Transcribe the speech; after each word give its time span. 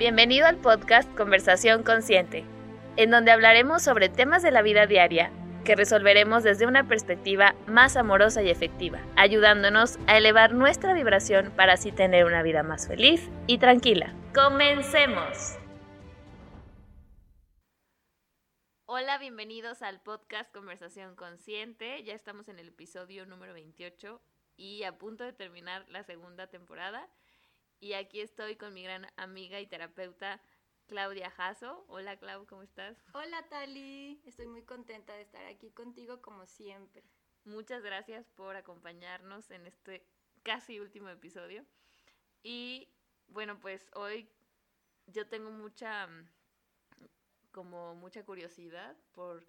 Bienvenido 0.00 0.46
al 0.46 0.56
podcast 0.56 1.14
Conversación 1.14 1.82
Consciente, 1.82 2.46
en 2.96 3.10
donde 3.10 3.32
hablaremos 3.32 3.82
sobre 3.82 4.08
temas 4.08 4.42
de 4.42 4.50
la 4.50 4.62
vida 4.62 4.86
diaria 4.86 5.30
que 5.62 5.76
resolveremos 5.76 6.42
desde 6.42 6.66
una 6.66 6.88
perspectiva 6.88 7.54
más 7.66 7.98
amorosa 7.98 8.42
y 8.42 8.48
efectiva, 8.48 9.02
ayudándonos 9.16 9.98
a 10.06 10.16
elevar 10.16 10.54
nuestra 10.54 10.94
vibración 10.94 11.52
para 11.54 11.74
así 11.74 11.92
tener 11.92 12.24
una 12.24 12.42
vida 12.42 12.62
más 12.62 12.88
feliz 12.88 13.28
y 13.46 13.58
tranquila. 13.58 14.14
¡Comencemos! 14.34 15.58
Hola, 18.86 19.18
bienvenidos 19.18 19.82
al 19.82 20.00
podcast 20.00 20.50
Conversación 20.50 21.14
Consciente. 21.14 22.02
Ya 22.04 22.14
estamos 22.14 22.48
en 22.48 22.58
el 22.58 22.68
episodio 22.68 23.26
número 23.26 23.52
28 23.52 24.18
y 24.56 24.82
a 24.84 24.96
punto 24.96 25.24
de 25.24 25.34
terminar 25.34 25.84
la 25.90 26.04
segunda 26.04 26.46
temporada. 26.46 27.06
Y 27.82 27.94
aquí 27.94 28.20
estoy 28.20 28.56
con 28.56 28.74
mi 28.74 28.82
gran 28.82 29.06
amiga 29.16 29.58
y 29.58 29.66
terapeuta 29.66 30.38
Claudia 30.86 31.30
Jasso. 31.30 31.86
Hola 31.88 32.18
Clau, 32.18 32.46
¿cómo 32.46 32.62
estás? 32.62 33.02
Hola 33.14 33.48
Tali, 33.48 34.20
estoy 34.26 34.48
muy 34.48 34.62
contenta 34.64 35.14
de 35.14 35.22
estar 35.22 35.46
aquí 35.46 35.70
contigo 35.70 36.20
como 36.20 36.44
siempre. 36.44 37.02
Muchas 37.44 37.82
gracias 37.82 38.28
por 38.28 38.54
acompañarnos 38.56 39.50
en 39.50 39.66
este 39.66 40.06
casi 40.42 40.78
último 40.78 41.08
episodio. 41.08 41.64
Y 42.42 42.92
bueno, 43.28 43.58
pues 43.58 43.88
hoy 43.94 44.28
yo 45.06 45.26
tengo 45.26 45.50
mucha 45.50 46.06
como 47.50 47.94
mucha 47.94 48.26
curiosidad 48.26 48.94
por 49.12 49.46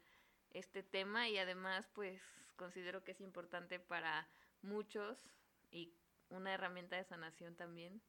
este 0.51 0.83
tema 0.83 1.27
y 1.27 1.37
además 1.37 1.89
pues 1.93 2.21
considero 2.55 3.03
que 3.03 3.11
es 3.11 3.19
importante 3.19 3.77
para 3.77 4.25
muchos 4.61 5.27
y 5.69 5.93
una 6.29 6.53
herramienta 6.53 6.95
de 6.95 7.03
sanación 7.03 7.57
también 7.57 8.01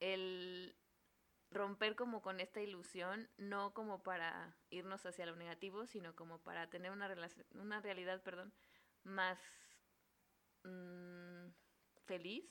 el 0.00 0.76
romper 1.50 1.94
como 1.94 2.20
con 2.20 2.40
esta 2.40 2.60
ilusión, 2.60 3.28
no 3.38 3.72
como 3.72 4.02
para 4.02 4.56
irnos 4.70 5.06
hacia 5.06 5.26
lo 5.26 5.36
negativo, 5.36 5.86
sino 5.86 6.14
como 6.14 6.40
para 6.40 6.68
tener 6.68 6.90
una, 6.90 7.08
relación, 7.08 7.46
una 7.54 7.80
realidad 7.80 8.22
perdón, 8.22 8.52
más 9.04 9.38
mmm, 10.64 11.48
feliz. 12.06 12.44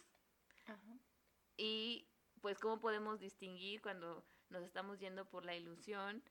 Y 1.57 2.07
pues 2.41 2.59
cómo 2.59 2.79
podemos 2.79 3.19
distinguir 3.19 3.81
cuando 3.81 4.25
nos 4.49 4.63
estamos 4.63 4.99
yendo 4.99 5.25
por 5.25 5.45
la 5.45 5.55
ilusión, 5.55 6.23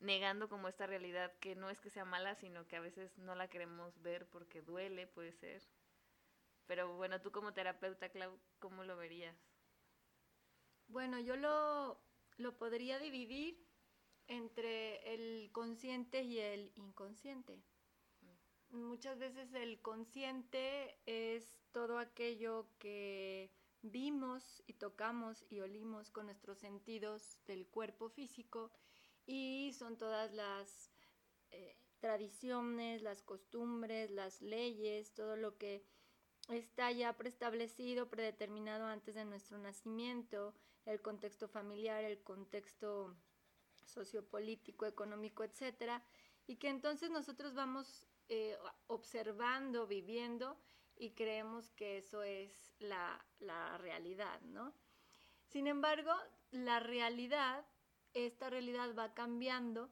negando 0.00 0.48
como 0.48 0.68
esta 0.68 0.86
realidad 0.86 1.32
que 1.40 1.54
no 1.54 1.70
es 1.70 1.80
que 1.80 1.90
sea 1.90 2.04
mala, 2.04 2.34
sino 2.34 2.66
que 2.66 2.76
a 2.76 2.80
veces 2.80 3.16
no 3.18 3.34
la 3.34 3.48
queremos 3.48 4.00
ver 4.02 4.26
porque 4.28 4.62
duele, 4.62 5.06
puede 5.06 5.32
ser. 5.32 5.62
Pero 6.66 6.96
bueno, 6.96 7.20
tú 7.20 7.30
como 7.30 7.52
terapeuta, 7.52 8.08
Clau, 8.08 8.38
¿cómo 8.58 8.84
lo 8.84 8.96
verías? 8.96 9.36
Bueno, 10.94 11.18
yo 11.18 11.34
lo, 11.34 12.56
podría 12.56 13.00
dividir 13.00 13.58
entre 14.28 15.12
el 15.12 15.50
consciente 15.50 16.22
y 16.22 16.38
el 16.38 16.70
inconsciente. 16.76 17.60
Muchas 18.70 19.18
veces 19.18 19.52
el 19.54 19.80
consciente 19.82 20.96
es 21.04 21.58
todo 21.72 21.98
aquello 21.98 22.68
que 22.78 23.50
vimos 23.82 24.62
y 24.68 24.74
tocamos 24.74 25.44
y 25.50 25.58
olimos 25.58 26.12
con 26.12 26.26
nuestros 26.26 26.58
sentidos 26.58 27.40
del 27.44 27.66
cuerpo 27.66 28.08
físico 28.08 28.70
y 29.26 29.72
son 29.76 29.98
todas 29.98 30.32
las 30.32 30.92
eh, 31.50 31.76
tradiciones, 31.98 33.02
las 33.02 33.20
costumbres, 33.20 34.12
las 34.12 34.40
leyes, 34.42 35.12
todo 35.12 35.34
lo 35.34 35.58
que 35.58 35.84
está 36.50 36.92
ya 36.92 37.16
preestablecido, 37.16 38.08
predeterminado 38.08 38.86
antes 38.86 39.16
de 39.16 39.24
nuestro 39.24 39.58
nacimiento, 39.58 40.54
el 40.86 41.00
contexto 41.00 41.48
familiar, 41.48 42.04
el 42.04 42.22
contexto 42.22 43.16
sociopolítico, 43.86 44.86
económico, 44.86 45.44
etcétera, 45.44 46.02
y 46.46 46.56
que 46.56 46.68
entonces 46.68 47.10
nosotros 47.10 47.54
vamos 47.54 48.06
eh, 48.28 48.56
observando, 48.86 49.86
viviendo 49.86 50.58
y 50.96 51.10
creemos 51.12 51.70
que 51.72 51.98
eso 51.98 52.22
es 52.22 52.74
la, 52.78 53.24
la 53.40 53.78
realidad, 53.78 54.40
¿no? 54.42 54.74
Sin 55.46 55.66
embargo, 55.66 56.12
la 56.50 56.80
realidad, 56.80 57.64
esta 58.12 58.50
realidad 58.50 58.94
va 58.96 59.14
cambiando 59.14 59.90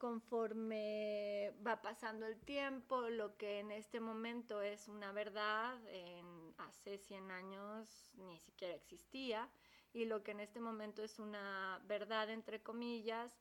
conforme 0.00 1.52
va 1.64 1.82
pasando 1.82 2.24
el 2.26 2.40
tiempo, 2.40 3.10
lo 3.10 3.36
que 3.36 3.58
en 3.58 3.70
este 3.70 4.00
momento 4.00 4.62
es 4.62 4.88
una 4.88 5.12
verdad, 5.12 5.78
en, 5.88 6.54
hace 6.56 6.96
100 6.96 7.30
años 7.30 8.10
ni 8.14 8.38
siquiera 8.38 8.74
existía, 8.74 9.50
y 9.92 10.04
lo 10.04 10.22
que 10.22 10.32
en 10.32 10.40
este 10.40 10.60
momento 10.60 11.02
es 11.02 11.18
una 11.18 11.80
verdad, 11.86 12.30
entre 12.30 12.62
comillas, 12.62 13.32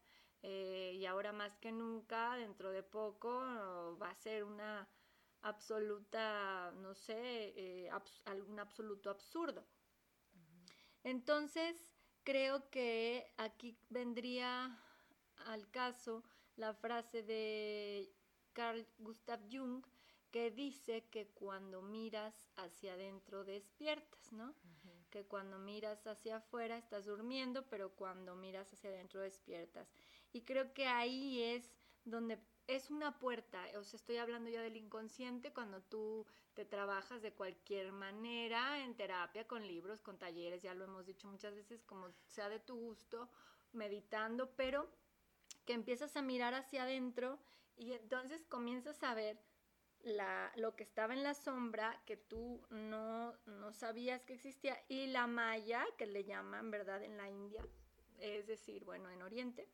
eh, 0.41 0.93
y 0.95 1.05
ahora 1.05 1.31
más 1.31 1.57
que 1.57 1.71
nunca, 1.71 2.35
dentro 2.37 2.71
de 2.71 2.83
poco, 2.83 3.29
va 4.01 4.09
a 4.09 4.15
ser 4.15 4.43
una 4.43 4.87
absoluta, 5.41 6.71
no 6.77 6.93
sé, 6.95 7.53
eh, 7.55 7.89
algún 8.25 8.59
absoluto 8.59 9.09
absurdo. 9.09 9.65
Entonces, 11.03 11.85
creo 12.23 12.69
que 12.69 13.33
aquí 13.37 13.77
vendría 13.89 14.77
al 15.45 15.69
caso 15.71 16.23
la 16.55 16.73
frase 16.73 17.23
de 17.23 18.13
Carl 18.53 18.85
Gustav 18.97 19.39
Jung 19.49 19.85
que 20.31 20.51
dice 20.51 21.05
que 21.09 21.27
cuando 21.29 21.81
miras 21.81 22.49
hacia 22.57 22.93
adentro 22.93 23.43
despiertas, 23.43 24.31
¿no? 24.31 24.53
Que 25.09 25.25
cuando 25.25 25.57
miras 25.57 26.05
hacia 26.07 26.37
afuera 26.37 26.77
estás 26.77 27.05
durmiendo, 27.05 27.67
pero 27.69 27.95
cuando 27.95 28.35
miras 28.35 28.71
hacia 28.73 28.89
adentro 28.89 29.21
despiertas. 29.21 29.91
Y 30.31 30.41
creo 30.41 30.73
que 30.73 30.87
ahí 30.87 31.41
es 31.41 31.71
donde 32.05 32.39
es 32.67 32.91
una 32.91 33.17
puerta, 33.17 33.65
o 33.77 33.83
sea, 33.83 33.97
estoy 33.97 34.17
hablando 34.17 34.47
ya 34.51 34.61
del 34.61 34.77
inconsciente 34.77 35.51
cuando 35.51 35.81
tú 35.81 36.27
te 36.53 36.65
trabajas 36.65 37.23
de 37.23 37.33
cualquier 37.33 37.91
manera, 37.91 38.83
en 38.83 38.95
terapia, 38.95 39.47
con 39.47 39.65
libros, 39.65 40.01
con 40.01 40.19
talleres, 40.19 40.61
ya 40.61 40.75
lo 40.75 40.85
hemos 40.85 41.07
dicho 41.07 41.27
muchas 41.27 41.55
veces, 41.55 41.83
como 41.83 42.11
sea 42.27 42.47
de 42.47 42.59
tu 42.59 42.75
gusto, 42.75 43.27
meditando, 43.71 44.51
pero 44.55 44.87
que 45.65 45.73
empiezas 45.73 46.15
a 46.15 46.21
mirar 46.21 46.53
hacia 46.53 46.83
adentro 46.83 47.39
y 47.75 47.93
entonces 47.93 48.45
comienzas 48.45 49.01
a 49.01 49.15
ver 49.15 49.39
la, 50.03 50.51
lo 50.55 50.75
que 50.75 50.83
estaba 50.83 51.13
en 51.13 51.23
la 51.23 51.33
sombra 51.33 52.01
que 52.05 52.17
tú 52.17 52.61
no, 52.69 53.33
no 53.45 53.73
sabías 53.73 54.23
que 54.23 54.33
existía 54.33 54.77
y 54.87 55.07
la 55.07 55.27
maya, 55.27 55.85
que 55.97 56.05
le 56.05 56.23
llaman, 56.23 56.71
¿verdad?, 56.71 57.03
en 57.03 57.17
la 57.17 57.29
India, 57.29 57.61
es 58.19 58.47
decir, 58.47 58.83
bueno, 58.85 59.09
en 59.09 59.21
Oriente, 59.21 59.67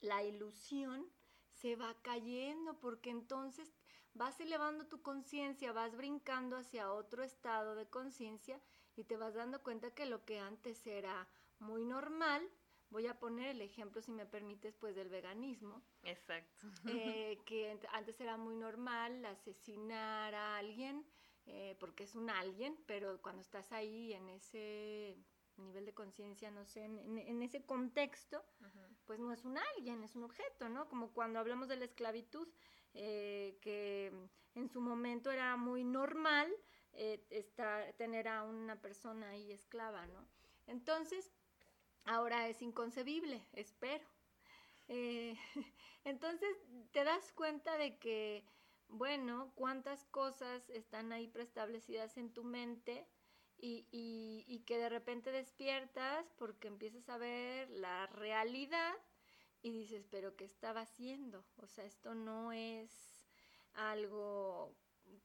la 0.00 0.22
ilusión 0.22 1.06
se 1.52 1.76
va 1.76 1.94
cayendo 2.02 2.78
porque 2.80 3.10
entonces 3.10 3.72
vas 4.14 4.40
elevando 4.40 4.86
tu 4.86 5.02
conciencia, 5.02 5.72
vas 5.72 5.96
brincando 5.96 6.56
hacia 6.56 6.92
otro 6.92 7.22
estado 7.22 7.74
de 7.74 7.88
conciencia 7.88 8.60
y 8.96 9.04
te 9.04 9.16
vas 9.16 9.34
dando 9.34 9.62
cuenta 9.62 9.92
que 9.92 10.06
lo 10.06 10.24
que 10.24 10.38
antes 10.38 10.86
era 10.86 11.28
muy 11.58 11.84
normal, 11.84 12.48
Voy 12.92 13.06
a 13.06 13.18
poner 13.18 13.48
el 13.48 13.62
ejemplo, 13.62 14.02
si 14.02 14.12
me 14.12 14.26
permites, 14.26 14.76
pues 14.76 14.94
del 14.94 15.08
veganismo. 15.08 15.82
Exacto. 16.04 16.66
Eh, 17.32 17.38
que 17.46 17.80
antes 17.92 18.20
era 18.20 18.36
muy 18.36 18.54
normal 18.54 19.24
asesinar 19.24 20.34
a 20.34 20.58
alguien, 20.58 21.06
eh, 21.46 21.74
porque 21.80 22.04
es 22.04 22.14
un 22.14 22.28
alguien, 22.28 22.76
pero 22.86 23.22
cuando 23.22 23.40
estás 23.40 23.72
ahí 23.72 24.12
en 24.12 24.28
ese 24.28 25.16
nivel 25.56 25.86
de 25.86 25.94
conciencia, 25.94 26.50
no 26.50 26.66
sé, 26.66 26.84
en, 26.84 27.42
ese 27.42 27.64
contexto, 27.64 28.44
pues 29.06 29.18
no 29.20 29.32
es 29.32 29.44
un 29.44 29.56
alguien, 29.56 30.04
es 30.04 30.14
un 30.14 30.24
objeto, 30.24 30.68
¿no? 30.68 30.88
Como 30.88 31.12
cuando 31.14 31.38
hablamos 31.38 31.68
de 31.68 31.76
la 31.76 31.86
esclavitud, 31.86 32.48
eh, 32.92 33.58
que 33.62 34.12
en 34.54 34.68
su 34.68 34.82
momento 34.82 35.30
era 35.30 35.56
muy 35.56 35.82
normal 35.82 36.52
estar, 36.92 37.94
tener 37.94 38.28
a 38.28 38.42
una 38.42 38.82
persona 38.82 39.30
ahí 39.30 39.50
esclava, 39.50 40.06
¿no? 40.08 40.28
Entonces, 40.66 41.32
ahora 42.04 42.48
es 42.48 42.62
inconcebible, 42.62 43.46
espero. 43.52 44.06
Eh, 44.88 45.36
entonces 46.04 46.56
te 46.92 47.04
das 47.04 47.32
cuenta 47.32 47.76
de 47.76 47.98
que, 47.98 48.44
bueno, 48.88 49.52
cuántas 49.54 50.04
cosas 50.06 50.68
están 50.70 51.12
ahí 51.12 51.28
preestablecidas 51.28 52.16
en 52.16 52.32
tu 52.32 52.44
mente 52.44 53.06
y, 53.64 54.64
que 54.66 54.78
de 54.78 54.88
repente 54.88 55.30
despiertas 55.30 56.32
porque 56.36 56.68
empiezas 56.68 57.08
a 57.08 57.16
ver 57.16 57.70
la 57.70 58.06
realidad 58.06 58.94
y 59.60 59.70
dices, 59.70 60.04
pero 60.10 60.34
¿qué 60.36 60.44
estaba 60.44 60.80
haciendo? 60.80 61.44
O 61.56 61.66
sea, 61.66 61.84
esto 61.84 62.14
no 62.14 62.52
es 62.52 63.24
algo 63.74 64.74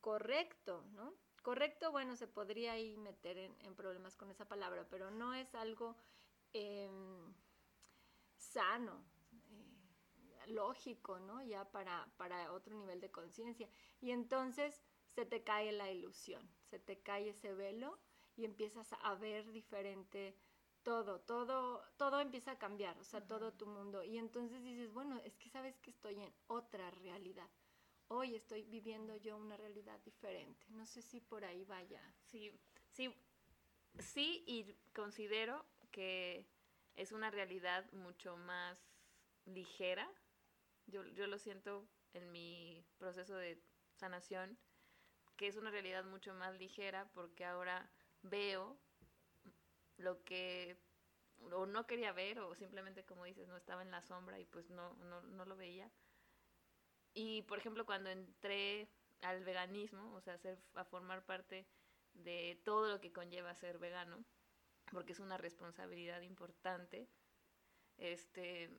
correcto, 0.02 0.84
¿no? 0.94 1.14
Correcto, 1.42 1.92
bueno, 1.92 2.16
se 2.16 2.28
podría 2.28 2.74
ahí 2.74 2.96
meter 2.98 3.38
en, 3.38 3.56
en 3.62 3.76
problemas 3.76 4.16
con 4.16 4.30
esa 4.30 4.48
palabra, 4.48 4.86
pero 4.90 5.10
no 5.10 5.34
es 5.34 5.56
algo 5.56 5.96
Em, 6.60 7.36
sano, 8.36 9.06
eh, 9.52 10.48
lógico, 10.48 11.20
¿no? 11.20 11.44
Ya 11.44 11.70
para, 11.70 12.12
para 12.18 12.52
otro 12.52 12.74
nivel 12.76 13.00
de 13.00 13.12
conciencia. 13.12 13.70
Y 14.02 14.10
entonces 14.10 14.82
se 15.14 15.26
te 15.26 15.44
cae 15.44 15.72
la 15.72 15.92
ilusión, 15.92 16.50
se 16.64 16.80
te 16.80 17.00
cae 17.00 17.30
ese 17.30 17.54
velo 17.54 18.00
y 18.36 18.46
empiezas 18.46 18.92
a 19.04 19.14
ver 19.14 19.52
diferente 19.52 20.36
todo, 20.82 21.20
todo, 21.22 21.84
todo 21.96 22.20
empieza 22.22 22.52
a 22.54 22.58
cambiar, 22.58 22.98
o 22.98 23.04
sea, 23.04 23.28
todo 23.28 23.54
tu 23.54 23.68
mundo. 23.68 24.04
Y 24.04 24.18
entonces 24.18 24.64
dices, 24.64 24.92
bueno, 24.92 25.20
es 25.26 25.38
que 25.38 25.50
sabes 25.50 25.78
que 25.78 25.92
estoy 25.92 26.20
en 26.22 26.34
otra 26.48 26.90
realidad. 26.90 27.50
Hoy 28.08 28.34
estoy 28.36 28.64
viviendo 28.64 29.16
yo 29.18 29.38
una 29.38 29.58
realidad 29.58 30.00
diferente. 30.00 30.66
No 30.70 30.88
sé 30.88 31.04
si 31.04 31.20
por 31.20 31.46
ahí 31.46 31.66
vaya. 31.66 32.02
Sí, 32.24 32.52
sí, 32.90 33.14
sí, 34.00 34.44
y 34.48 34.74
considero 34.96 35.64
que 35.98 36.46
es 36.96 37.12
una 37.12 37.32
realidad 37.32 37.92
mucho 37.92 38.38
más 38.38 38.78
ligera. 39.46 40.08
Yo, 40.86 41.04
yo 41.08 41.26
lo 41.26 41.40
siento 41.40 41.88
en 42.14 42.32
mi 42.32 42.86
proceso 43.00 43.36
de 43.36 43.60
sanación, 43.96 44.60
que 45.38 45.48
es 45.48 45.56
una 45.58 45.72
realidad 45.72 46.06
mucho 46.06 46.36
más 46.36 46.56
ligera 46.60 47.10
porque 47.16 47.46
ahora 47.46 47.90
veo 48.22 48.78
lo 49.98 50.24
que 50.24 50.78
o 51.52 51.66
no 51.66 51.88
quería 51.88 52.12
ver 52.12 52.42
o 52.42 52.54
simplemente 52.54 53.04
como 53.04 53.26
dices 53.26 53.48
no 53.48 53.58
estaba 53.58 53.82
en 53.82 53.90
la 53.90 54.04
sombra 54.04 54.40
y 54.40 54.46
pues 54.46 54.70
no, 54.70 54.94
no, 54.98 55.22
no 55.22 55.46
lo 55.46 55.58
veía 55.58 55.92
y 57.16 57.42
por 57.44 57.58
ejemplo 57.58 57.88
cuando 57.88 58.12
entré 58.12 58.88
al 59.22 59.44
veganismo 59.44 60.14
o 60.14 60.22
sea 60.22 60.40
a 60.76 60.86
formar 60.86 61.26
parte 61.26 61.68
de 62.14 62.60
todo 62.64 62.88
lo 62.88 63.00
que 63.00 63.12
conlleva 63.12 63.56
ser 63.56 63.80
vegano 63.80 64.24
porque 64.92 65.14
es 65.14 65.20
una 65.20 65.38
responsabilidad 65.38 66.22
importante 66.22 67.08
este 67.98 68.70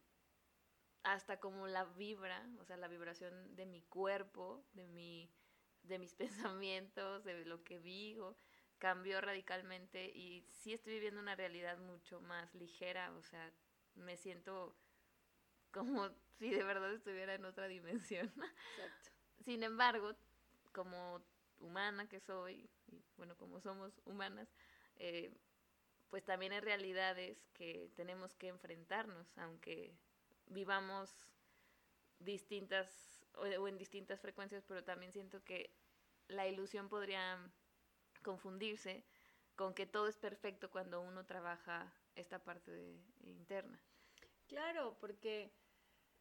hasta 1.03 1.41
como 1.41 1.67
la 1.67 1.85
vibra 1.85 2.49
o 2.61 2.65
sea 2.65 2.77
la 2.77 2.89
vibración 2.89 3.55
de 3.57 3.67
mi 3.67 3.83
cuerpo 3.83 4.65
de 4.73 4.87
mi 4.89 5.31
de 5.83 5.99
mis 5.99 6.15
pensamientos 6.15 7.25
de 7.25 7.45
lo 7.45 7.63
que 7.65 7.81
digo 7.81 8.37
cambió 8.79 9.21
radicalmente 9.21 10.07
y 10.07 10.47
sí 10.51 10.73
estoy 10.73 10.95
viviendo 10.95 11.21
una 11.21 11.35
realidad 11.37 11.79
mucho 11.79 12.21
más 12.21 12.55
ligera, 12.55 13.13
o 13.13 13.23
sea, 13.23 13.53
me 13.95 14.17
siento 14.17 14.77
como 15.73 16.09
si 16.39 16.51
de 16.51 16.63
verdad 16.63 16.93
estuviera 16.93 17.35
en 17.35 17.45
otra 17.45 17.69
dimensión. 17.69 18.27
Exacto. 18.77 19.11
Sin 19.45 19.63
embargo, 19.63 20.15
como 20.73 21.23
humana 21.59 22.09
que 22.09 22.21
soy, 22.21 22.71
y 22.87 23.03
bueno, 23.17 23.37
como 23.37 23.61
somos 23.61 24.01
humanas, 24.05 24.49
eh, 24.97 25.33
pues 26.11 26.25
también 26.25 26.53
hay 26.53 26.61
realidades 26.61 27.39
que 27.55 27.91
tenemos 27.97 28.35
que 28.35 28.49
enfrentarnos, 28.49 29.37
aunque 29.39 29.95
vivamos 30.47 31.11
distintas 32.19 33.25
o 33.35 33.69
en 33.69 33.79
distintas 33.79 34.21
frecuencias, 34.21 34.65
pero 34.67 34.83
también 34.83 35.13
siento 35.13 35.45
que 35.45 35.71
la 36.29 36.49
ilusión 36.49 36.89
podría 36.89 37.39
confundirse 38.23 39.05
con 39.55 39.75
que 39.75 39.87
todo 39.87 40.09
es 40.09 40.17
perfecto 40.17 40.71
cuando 40.71 41.01
uno 41.01 41.25
trabaja 41.25 41.93
esta 42.15 42.43
parte 42.43 43.01
interna. 43.23 43.81
Claro, 44.47 44.97
porque, 45.01 45.53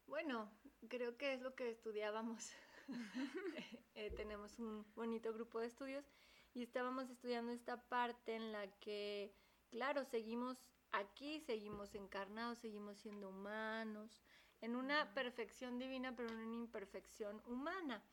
bueno, 0.06 0.52
creo 0.90 1.18
que 1.18 1.34
es 1.34 1.42
lo 1.42 1.56
que 1.56 1.70
estudiábamos. 1.70 2.52
Eh, 4.00 4.12
tenemos 4.12 4.60
un 4.60 4.86
bonito 4.94 5.34
grupo 5.34 5.60
de 5.60 5.66
estudios 5.66 6.06
y 6.54 6.62
estábamos 6.62 7.10
estudiando 7.10 7.52
esta 7.52 7.82
parte 7.90 8.36
en 8.36 8.52
la 8.52 8.68
que, 8.80 9.34
claro, 9.70 10.04
seguimos 10.06 10.58
aquí, 10.92 11.40
seguimos 11.42 11.96
encarnados, 11.96 12.60
seguimos 12.60 12.98
siendo 12.98 13.30
humanos, 13.30 14.22
en 14.62 14.76
una 14.76 15.14
perfección 15.14 15.78
divina, 15.78 16.16
pero 16.16 16.30
en 16.30 16.40
una 16.40 16.56
imperfección 16.56 17.42
humana. 17.46 18.04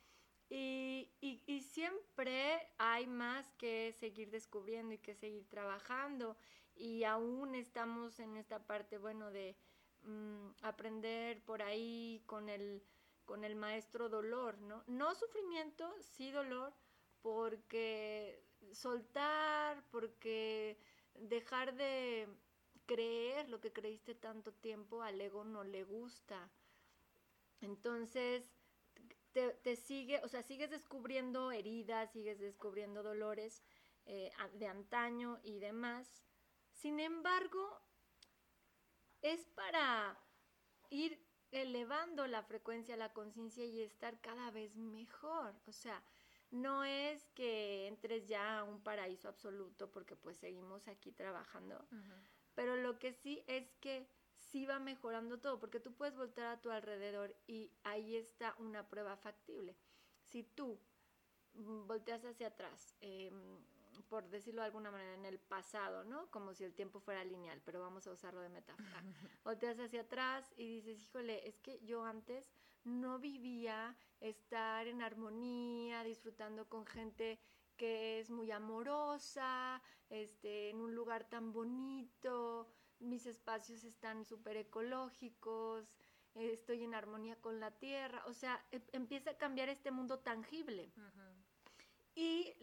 Y, 0.50 1.10
y, 1.20 1.60
siempre 1.60 2.68
hay 2.78 3.06
más 3.06 3.50
que 3.54 3.92
seguir 3.98 4.30
descubriendo 4.30 4.92
y 4.94 4.98
que 4.98 5.14
seguir 5.14 5.48
trabajando. 5.48 6.36
Y 6.76 7.04
aún 7.04 7.54
estamos 7.54 8.20
en 8.20 8.36
esta 8.36 8.64
parte, 8.66 8.98
bueno, 8.98 9.30
de 9.30 9.56
mm, 10.02 10.50
aprender 10.62 11.42
por 11.44 11.62
ahí 11.62 12.22
con 12.26 12.50
el, 12.50 12.84
con 13.24 13.42
el 13.42 13.56
maestro 13.56 14.08
dolor, 14.08 14.58
¿no? 14.60 14.84
No 14.86 15.14
sufrimiento, 15.14 15.90
sí 16.02 16.30
dolor, 16.30 16.74
porque 17.22 18.44
soltar, 18.72 19.82
porque 19.90 20.78
dejar 21.14 21.74
de 21.74 22.28
creer 22.86 23.48
lo 23.48 23.60
que 23.60 23.72
creíste 23.72 24.14
tanto 24.14 24.52
tiempo 24.52 25.02
al 25.02 25.20
ego 25.20 25.44
no 25.44 25.64
le 25.64 25.84
gusta. 25.84 26.50
Entonces, 27.60 28.50
te, 29.32 29.76
sigue, 29.76 30.20
o 30.22 30.28
sea, 30.28 30.42
sigues 30.42 30.70
descubriendo 30.70 31.50
heridas, 31.50 32.12
sigues 32.12 32.38
descubriendo 32.38 33.02
dolores 33.02 33.62
eh, 34.06 34.30
de 34.54 34.68
antaño 34.68 35.40
y 35.42 35.58
demás. 35.58 36.22
Sin 36.70 37.00
embargo, 37.00 37.80
es 39.22 39.46
para 39.48 40.18
ir 40.90 41.18
elevando 41.50 42.26
la 42.26 42.42
frecuencia, 42.42 42.96
la 42.96 43.12
conciencia 43.12 43.64
y 43.64 43.80
estar 43.80 44.20
cada 44.20 44.50
vez 44.50 44.76
mejor. 44.76 45.54
O 45.66 45.72
sea, 45.72 46.02
no 46.50 46.84
es 46.84 47.28
que 47.34 47.88
entres 47.88 48.26
ya 48.26 48.60
a 48.60 48.64
un 48.64 48.82
paraíso 48.82 49.28
absoluto 49.28 49.90
porque 49.90 50.16
pues 50.16 50.36
seguimos 50.36 50.86
aquí 50.88 51.12
trabajando, 51.12 51.84
pero 52.54 52.76
lo 52.76 52.98
que 52.98 53.12
sí 53.12 53.42
es 53.46 53.72
que 53.80 54.08
sí 54.36 54.66
va 54.66 54.78
mejorando 54.78 55.40
todo, 55.40 55.58
porque 55.58 55.80
tú 55.80 55.94
puedes 55.94 56.16
voltear 56.16 56.46
a 56.48 56.60
tu 56.60 56.70
alrededor 56.70 57.34
y 57.46 57.72
ahí 57.82 58.16
está 58.16 58.54
una 58.58 58.88
prueba 58.88 59.16
factible. 59.16 59.76
Si 60.22 60.44
tú 60.44 60.78
volteas 61.54 62.24
hacia 62.24 62.48
atrás, 62.48 62.94
em, 63.00 63.64
por 64.08 64.28
decirlo 64.28 64.60
de 64.60 64.66
alguna 64.66 64.90
manera, 64.90 65.14
en 65.14 65.24
el 65.24 65.38
pasado, 65.38 66.04
¿no? 66.04 66.30
Como 66.30 66.54
si 66.54 66.64
el 66.64 66.74
tiempo 66.74 67.00
fuera 67.00 67.24
lineal, 67.24 67.60
pero 67.64 67.80
vamos 67.80 68.06
a 68.06 68.12
usarlo 68.12 68.40
de 68.40 68.48
metáfora. 68.48 69.02
volteas 69.44 69.78
hacia 69.78 70.02
atrás 70.02 70.52
y 70.56 70.80
dices, 70.80 71.02
híjole, 71.02 71.46
es 71.48 71.58
que 71.58 71.80
yo 71.84 72.04
antes 72.04 72.46
no 72.84 73.18
vivía 73.18 73.96
estar 74.20 74.86
en 74.86 75.02
armonía, 75.02 76.04
disfrutando 76.04 76.68
con 76.68 76.86
gente 76.86 77.40
que 77.76 78.20
es 78.20 78.30
muy 78.30 78.50
amorosa, 78.50 79.82
este, 80.08 80.70
en 80.70 80.80
un 80.80 80.94
lugar 80.94 81.28
tan 81.28 81.52
bonito, 81.52 82.68
mis 83.00 83.26
espacios 83.26 83.84
están 83.84 84.24
súper 84.24 84.56
ecológicos, 84.56 85.92
estoy 86.34 86.84
en 86.84 86.94
armonía 86.94 87.40
con 87.40 87.60
la 87.60 87.70
tierra, 87.72 88.22
o 88.26 88.32
sea, 88.32 88.64
e, 88.70 88.82
empieza 88.92 89.30
a 89.30 89.38
cambiar 89.38 89.68
este 89.68 89.90
mundo 89.90 90.20
tangible. 90.20 90.92
Y 92.16 92.54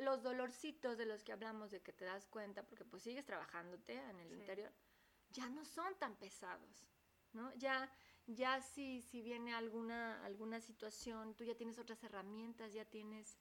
los 0.00 0.22
dolorcitos 0.22 0.96
de 0.96 1.06
los 1.06 1.24
que 1.24 1.32
hablamos, 1.32 1.72
de 1.72 1.82
que 1.82 1.92
te 1.92 2.04
das 2.04 2.26
cuenta, 2.28 2.64
porque 2.64 2.84
pues 2.84 3.02
sigues 3.02 3.24
trabajándote 3.24 3.94
en 3.94 4.20
el 4.20 4.32
interior, 4.32 4.72
ya 5.30 5.48
no 5.48 5.64
son 5.64 5.98
tan 5.98 6.16
pesados, 6.16 6.86
¿no? 7.32 7.52
Ya, 7.54 7.90
ya 8.34 8.60
si, 8.60 9.02
si 9.02 9.22
viene 9.22 9.54
alguna, 9.54 10.24
alguna 10.24 10.60
situación, 10.60 11.34
tú 11.34 11.44
ya 11.44 11.54
tienes 11.54 11.78
otras 11.78 12.02
herramientas, 12.04 12.72
ya 12.72 12.84
tienes... 12.84 13.38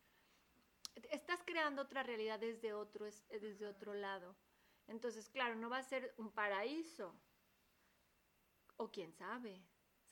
Estás 1.12 1.42
creando 1.46 1.82
otra 1.82 2.04
realidad 2.04 2.40
desde 2.40 2.74
otro, 2.74 3.06
desde 3.30 3.68
otro 3.68 3.94
lado. 3.94 4.36
Entonces, 4.88 5.30
claro, 5.30 5.56
no 5.56 5.70
va 5.70 5.78
a 5.78 5.84
ser 5.84 6.14
un 6.18 6.32
paraíso. 6.32 7.14
O 8.78 8.92
quién 8.92 9.14
sabe, 9.14 9.62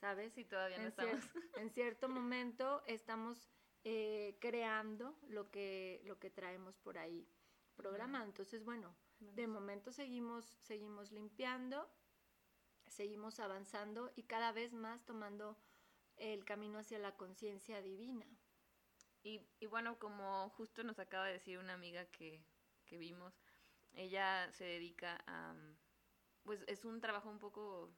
¿sabes? 0.00 0.32
Si 0.34 0.44
todavía 0.44 0.78
no 0.78 0.88
estamos. 0.88 1.20
en 1.56 1.70
cierto 1.70 2.08
momento 2.08 2.82
estamos 2.86 3.50
eh, 3.84 4.36
creando 4.40 5.18
lo 5.28 5.50
que, 5.50 6.00
lo 6.04 6.18
que 6.18 6.30
traemos 6.30 6.78
por 6.78 6.98
ahí 6.98 7.28
programado. 7.76 8.24
Entonces, 8.24 8.64
bueno, 8.64 8.94
de 9.20 9.46
momento 9.46 9.92
seguimos, 9.92 10.44
seguimos 10.44 11.10
limpiando, 11.12 11.90
seguimos 12.88 13.40
avanzando 13.40 14.12
y 14.16 14.24
cada 14.24 14.52
vez 14.52 14.72
más 14.72 15.04
tomando 15.04 15.56
el 16.16 16.44
camino 16.44 16.78
hacia 16.78 16.98
la 16.98 17.16
conciencia 17.16 17.80
divina. 17.82 18.26
Y, 19.22 19.40
y, 19.60 19.66
bueno, 19.66 19.98
como 19.98 20.48
justo 20.50 20.84
nos 20.84 20.98
acaba 20.98 21.26
de 21.26 21.34
decir 21.34 21.58
una 21.58 21.74
amiga 21.74 22.06
que, 22.06 22.42
que 22.86 22.98
vimos, 22.98 23.34
ella 23.92 24.50
se 24.52 24.64
dedica 24.64 25.22
a, 25.26 25.54
pues 26.44 26.64
es 26.66 26.84
un 26.84 27.00
trabajo 27.00 27.28
un 27.28 27.38
poco, 27.38 27.92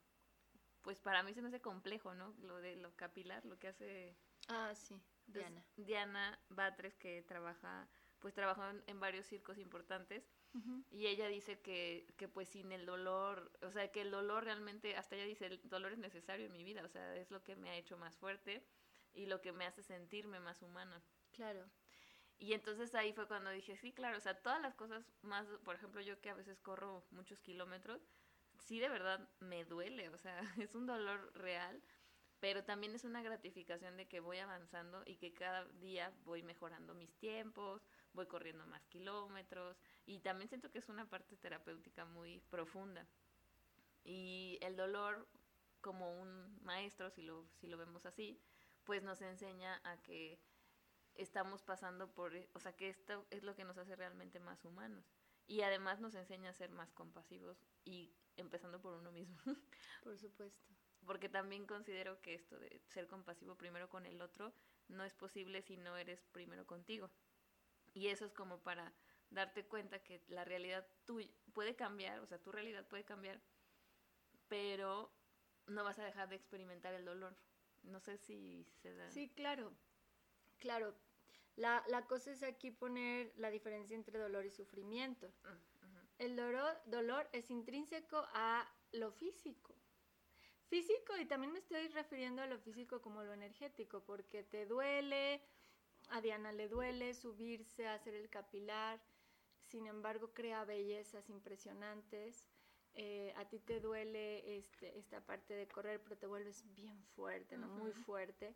pues 0.81 0.99
para 0.99 1.23
mí 1.23 1.33
se 1.33 1.41
me 1.41 1.49
hace 1.49 1.61
complejo, 1.61 2.13
¿no? 2.13 2.33
Lo 2.41 2.57
de 2.57 2.75
lo 2.75 2.95
capilar, 2.95 3.45
lo 3.45 3.57
que 3.59 3.67
hace... 3.67 4.17
Ah, 4.47 4.73
sí, 4.75 5.01
Diana. 5.27 5.63
Diana 5.77 6.39
Batres, 6.49 6.97
que 6.97 7.21
trabaja, 7.23 7.87
pues 8.21 8.33
trabajó 8.33 8.63
en, 8.87 8.99
varios 8.99 9.25
circos 9.25 9.57
importantes. 9.57 10.23
Y 10.89 11.07
ella 11.07 11.29
dice 11.29 11.61
que, 11.61 12.13
que 12.17 12.27
pues 12.27 12.49
sin 12.49 12.73
el 12.73 12.85
dolor, 12.85 13.51
o 13.61 13.71
sea, 13.71 13.89
que 13.89 14.01
el 14.01 14.11
dolor 14.11 14.43
realmente, 14.43 14.97
hasta 14.97 15.15
ella 15.15 15.25
dice, 15.25 15.45
el 15.45 15.61
dolor 15.63 15.93
es 15.93 15.97
necesario 15.97 16.47
en 16.47 16.51
mi 16.51 16.65
vida, 16.65 16.83
o 16.83 16.89
sea, 16.89 17.15
es 17.15 17.31
lo 17.31 17.41
que 17.41 17.55
me 17.55 17.69
ha 17.69 17.77
hecho 17.77 17.97
más 17.97 18.17
fuerte 18.17 18.61
y 19.13 19.27
lo 19.27 19.41
que 19.41 19.53
me 19.53 19.65
hace 19.65 19.81
sentirme 19.81 20.41
más 20.41 20.61
humana. 20.61 21.01
Claro. 21.31 21.65
Y 22.37 22.53
entonces 22.53 22.93
ahí 22.95 23.13
fue 23.13 23.27
cuando 23.27 23.51
dije, 23.51 23.77
sí, 23.77 23.93
claro, 23.93 24.17
o 24.17 24.21
sea, 24.21 24.33
todas 24.41 24.61
las 24.61 24.75
cosas 24.75 25.05
más, 25.21 25.47
por 25.63 25.75
ejemplo, 25.75 26.01
yo 26.01 26.19
que 26.19 26.31
a 26.31 26.33
veces 26.33 26.59
corro 26.59 27.05
muchos 27.11 27.39
kilómetros, 27.39 28.01
sí 28.57 28.79
de 28.79 28.89
verdad 28.89 29.29
me 29.39 29.63
duele, 29.65 30.09
o 30.09 30.17
sea, 30.17 30.41
es 30.59 30.75
un 30.75 30.85
dolor 30.85 31.31
real, 31.35 31.81
pero 32.39 32.63
también 32.63 32.95
es 32.95 33.03
una 33.03 33.21
gratificación 33.21 33.95
de 33.95 34.07
que 34.07 34.19
voy 34.19 34.39
avanzando 34.39 35.03
y 35.05 35.17
que 35.17 35.33
cada 35.33 35.65
día 35.73 36.11
voy 36.23 36.41
mejorando 36.41 36.95
mis 36.95 37.13
tiempos, 37.17 37.87
voy 38.13 38.27
corriendo 38.27 38.65
más 38.67 38.85
kilómetros 38.87 39.77
y 40.05 40.19
también 40.19 40.49
siento 40.49 40.71
que 40.71 40.79
es 40.79 40.89
una 40.89 41.09
parte 41.09 41.37
terapéutica 41.37 42.05
muy 42.05 42.39
profunda. 42.49 43.07
Y 44.03 44.57
el 44.61 44.75
dolor, 44.75 45.27
como 45.81 46.19
un 46.19 46.59
maestro, 46.63 47.09
si 47.09 47.21
lo, 47.21 47.47
si 47.59 47.67
lo 47.67 47.77
vemos 47.77 48.05
así, 48.05 48.41
pues 48.83 49.03
nos 49.03 49.21
enseña 49.21 49.79
a 49.83 50.01
que 50.01 50.39
estamos 51.15 51.61
pasando 51.61 52.11
por, 52.13 52.33
o 52.53 52.59
sea, 52.59 52.75
que 52.75 52.89
esto 52.89 53.25
es 53.29 53.43
lo 53.43 53.55
que 53.55 53.63
nos 53.63 53.77
hace 53.77 53.95
realmente 53.95 54.39
más 54.39 54.63
humanos. 54.65 55.05
Y 55.47 55.61
además 55.61 55.99
nos 55.99 56.15
enseña 56.15 56.49
a 56.49 56.53
ser 56.53 56.71
más 56.71 56.91
compasivos 56.93 57.57
y 57.83 58.13
empezando 58.37 58.81
por 58.81 58.93
uno 58.93 59.11
mismo. 59.11 59.37
Por 60.03 60.17
supuesto. 60.17 60.71
Porque 61.05 61.29
también 61.29 61.65
considero 61.65 62.21
que 62.21 62.35
esto 62.35 62.59
de 62.59 62.81
ser 62.87 63.07
compasivo 63.07 63.57
primero 63.57 63.89
con 63.89 64.05
el 64.05 64.21
otro 64.21 64.53
no 64.87 65.03
es 65.03 65.13
posible 65.13 65.61
si 65.61 65.77
no 65.77 65.97
eres 65.97 66.23
primero 66.31 66.65
contigo. 66.65 67.09
Y 67.93 68.07
eso 68.07 68.25
es 68.25 68.33
como 68.33 68.61
para 68.63 68.93
darte 69.29 69.65
cuenta 69.65 70.03
que 70.03 70.23
la 70.27 70.43
realidad 70.45 70.87
tuya 71.05 71.29
puede 71.53 71.75
cambiar, 71.75 72.19
o 72.19 72.25
sea, 72.25 72.41
tu 72.41 72.51
realidad 72.51 72.87
puede 72.87 73.03
cambiar, 73.03 73.41
pero 74.47 75.11
no 75.67 75.83
vas 75.83 75.99
a 75.99 76.05
dejar 76.05 76.29
de 76.29 76.35
experimentar 76.35 76.93
el 76.93 77.05
dolor. 77.05 77.35
No 77.83 77.99
sé 77.99 78.17
si 78.17 78.65
se 78.81 78.93
da. 78.93 79.09
Sí, 79.09 79.29
claro, 79.29 79.73
claro. 80.59 80.95
La, 81.55 81.83
la 81.87 82.05
cosa 82.07 82.31
es 82.31 82.43
aquí 82.43 82.71
poner 82.71 83.33
la 83.37 83.49
diferencia 83.49 83.95
entre 83.95 84.19
dolor 84.19 84.45
y 84.45 84.51
sufrimiento. 84.51 85.33
Mm, 85.43 85.97
El 86.19 86.35
dolor, 86.35 86.81
dolor 86.85 87.27
es 87.33 87.49
intrínseco 87.49 88.25
a 88.33 88.71
lo 88.91 89.11
físico. 89.11 89.75
Físico, 90.67 91.17
y 91.17 91.25
también 91.25 91.51
me 91.51 91.59
estoy 91.59 91.89
refiriendo 91.89 92.41
a 92.41 92.47
lo 92.47 92.57
físico 92.57 93.01
como 93.01 93.23
lo 93.23 93.33
energético, 93.33 94.05
porque 94.05 94.43
te 94.43 94.65
duele, 94.65 95.41
a 96.11 96.21
Diana 96.21 96.51
le 96.51 96.67
duele 96.67 97.13
subirse 97.13 97.87
a 97.87 97.93
hacer 97.93 98.13
el 98.13 98.29
capilar, 98.29 99.01
sin 99.63 99.87
embargo 99.87 100.33
crea 100.33 100.65
bellezas 100.65 101.29
impresionantes. 101.29 102.47
Eh, 102.93 103.33
a 103.37 103.47
ti 103.47 103.59
te 103.59 103.79
duele 103.79 104.57
este, 104.57 104.97
esta 104.97 105.25
parte 105.25 105.53
de 105.53 105.67
correr, 105.67 106.03
pero 106.03 106.17
te 106.17 106.27
vuelves 106.27 106.65
bien 106.75 107.01
fuerte, 107.15 107.57
¿no? 107.57 107.67
Muy 107.67 107.93
fuerte. 107.93 108.53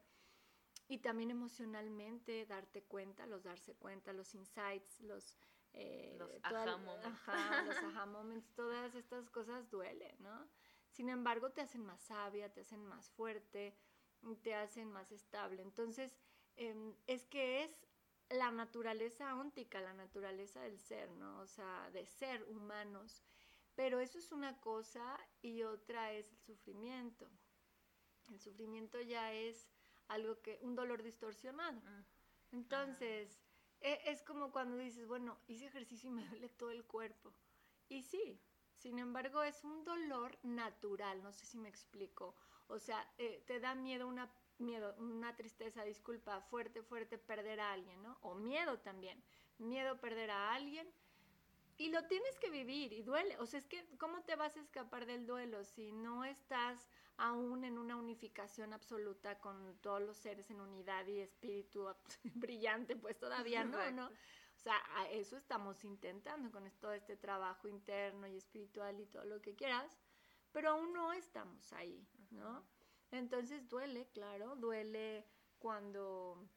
Y 0.90 1.00
también 1.00 1.32
emocionalmente 1.32 2.46
darte 2.46 2.84
cuenta, 2.84 3.26
los 3.26 3.44
darse 3.44 3.76
cuenta, 3.76 4.14
los 4.14 4.36
insights, 4.36 5.00
los... 5.02 5.38
Eh, 5.74 6.16
los 6.18 6.32
aha 6.44 6.78
moments. 6.78 7.06
Ajá, 7.06 7.64
los 7.64 7.78
aha 7.78 8.06
moments, 8.06 8.54
todas 8.54 8.94
estas 8.96 9.30
cosas 9.30 9.70
duelen, 9.70 10.16
¿no? 10.20 10.48
Sin 10.92 11.10
embargo, 11.10 11.52
te 11.52 11.62
hacen 11.62 11.84
más 11.86 12.02
sabia, 12.02 12.54
te 12.54 12.62
hacen 12.62 12.86
más 12.86 13.10
fuerte, 13.10 13.76
te 14.42 14.56
hacen 14.56 14.92
más 14.92 15.12
estable. 15.12 15.62
Entonces, 15.62 16.18
eh, 16.58 16.94
es 17.08 17.26
que 17.26 17.64
es 17.64 17.86
la 18.30 18.52
naturaleza 18.52 19.36
óntica, 19.36 19.82
la 19.82 19.94
naturaleza 19.94 20.62
del 20.62 20.80
ser, 20.80 21.10
¿no? 21.12 21.40
O 21.40 21.48
sea, 21.48 21.90
de 21.92 22.06
ser 22.06 22.44
humanos. 22.50 23.24
Pero 23.76 24.00
eso 24.00 24.18
es 24.18 24.32
una 24.32 24.60
cosa 24.62 25.18
y 25.42 25.64
otra 25.64 26.14
es 26.14 26.32
el 26.32 26.40
sufrimiento. 26.40 27.30
El 28.30 28.40
sufrimiento 28.40 29.02
ya 29.02 29.34
es 29.34 29.70
algo 30.08 30.42
que, 30.42 30.60
un 30.62 30.76
dolor 30.76 31.04
distorsionado. 31.04 31.82
Mm. 31.82 32.06
Entonces, 32.54 33.40
e, 33.82 34.02
es 34.06 34.22
como 34.24 34.52
cuando 34.52 34.78
dices, 34.78 35.08
bueno, 35.08 35.38
hice 35.48 35.66
ejercicio 35.66 36.10
y 36.10 36.14
me 36.14 36.28
duele 36.30 36.50
todo 36.50 36.72
el 36.72 36.86
cuerpo. 36.86 37.34
Y 37.90 38.02
sí, 38.02 38.40
sin 38.78 39.00
embargo, 39.00 39.44
es 39.44 39.64
un 39.64 39.84
dolor 39.84 40.38
natural, 40.44 41.22
no 41.22 41.32
sé 41.32 41.46
si 41.46 41.58
me 41.58 41.70
explico. 41.70 42.36
O 42.68 42.80
sea, 42.80 43.08
eh, 43.18 43.44
te 43.46 43.60
da 43.60 43.76
miedo 43.76 44.08
una 44.08 44.32
miedo, 44.60 44.96
una 44.98 45.36
tristeza, 45.36 45.84
disculpa, 45.84 46.42
fuerte, 46.42 46.82
fuerte 46.82 47.18
perder 47.18 47.60
a 47.60 47.74
alguien, 47.74 48.02
¿no? 48.02 48.18
O 48.22 48.36
miedo 48.36 48.80
también, 48.80 49.22
miedo 49.58 50.00
perder 50.00 50.32
a 50.32 50.54
alguien 50.54 50.88
y 51.78 51.90
lo 51.90 52.06
tienes 52.06 52.40
que 52.40 52.50
vivir 52.50 52.94
y 52.94 53.04
duele. 53.04 53.38
O 53.40 53.46
sea, 53.46 53.60
es 53.60 53.66
que, 53.66 53.86
¿cómo 53.98 54.22
te 54.24 54.36
vas 54.36 54.56
a 54.56 54.62
escapar 54.62 55.06
del 55.06 55.26
duelo 55.26 55.64
si 55.66 55.92
no 55.92 56.24
estás 56.24 56.88
aún 57.18 57.64
en 57.64 57.78
una 57.78 57.98
unificación 57.98 58.74
absoluta 58.74 59.40
con 59.40 59.78
todos 59.82 60.02
los 60.02 60.18
seres 60.18 60.50
en 60.50 60.62
unidad 60.62 61.06
y 61.08 61.20
espíritu 61.20 61.88
brillante? 62.36 62.96
Pues 62.96 63.20
todavía 63.20 63.64
no, 63.66 63.92
¿no? 63.92 64.08
O 64.08 64.60
sea, 64.66 64.82
a 64.96 65.10
eso 65.10 65.38
estamos 65.38 65.84
intentando 65.84 66.50
con 66.50 66.70
todo 66.80 66.94
este 66.94 67.18
trabajo 67.18 67.68
interno 67.68 68.26
y 68.28 68.38
espiritual 68.38 69.00
y 69.00 69.06
todo 69.06 69.26
lo 69.26 69.42
que 69.42 69.56
quieras, 69.56 69.98
pero 70.54 70.70
aún 70.72 70.94
no 70.94 71.12
estamos 71.12 71.74
ahí, 71.74 72.08
¿no? 72.32 72.66
Entonces 73.16 73.68
duele, 73.70 74.08
claro, 74.14 74.56
duele 74.56 75.26
cuando 75.58 76.48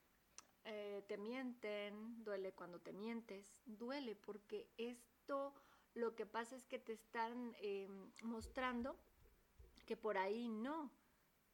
eh, 0.65 1.05
te 1.09 1.17
mienten, 1.17 2.25
duele 2.25 2.53
cuando 2.53 2.81
te 2.81 2.93
mientes, 2.93 3.63
duele 3.65 4.17
porque 4.17 4.69
esto 4.77 5.55
lo 5.95 6.15
que 6.15 6.27
pasa 6.27 6.57
es 6.57 6.67
que 6.67 6.79
te 6.79 6.93
están 6.93 7.55
eh, 7.61 7.89
mostrando 8.23 8.99
que 9.87 9.97
por 9.97 10.19
ahí 10.19 10.49
no. 10.49 10.93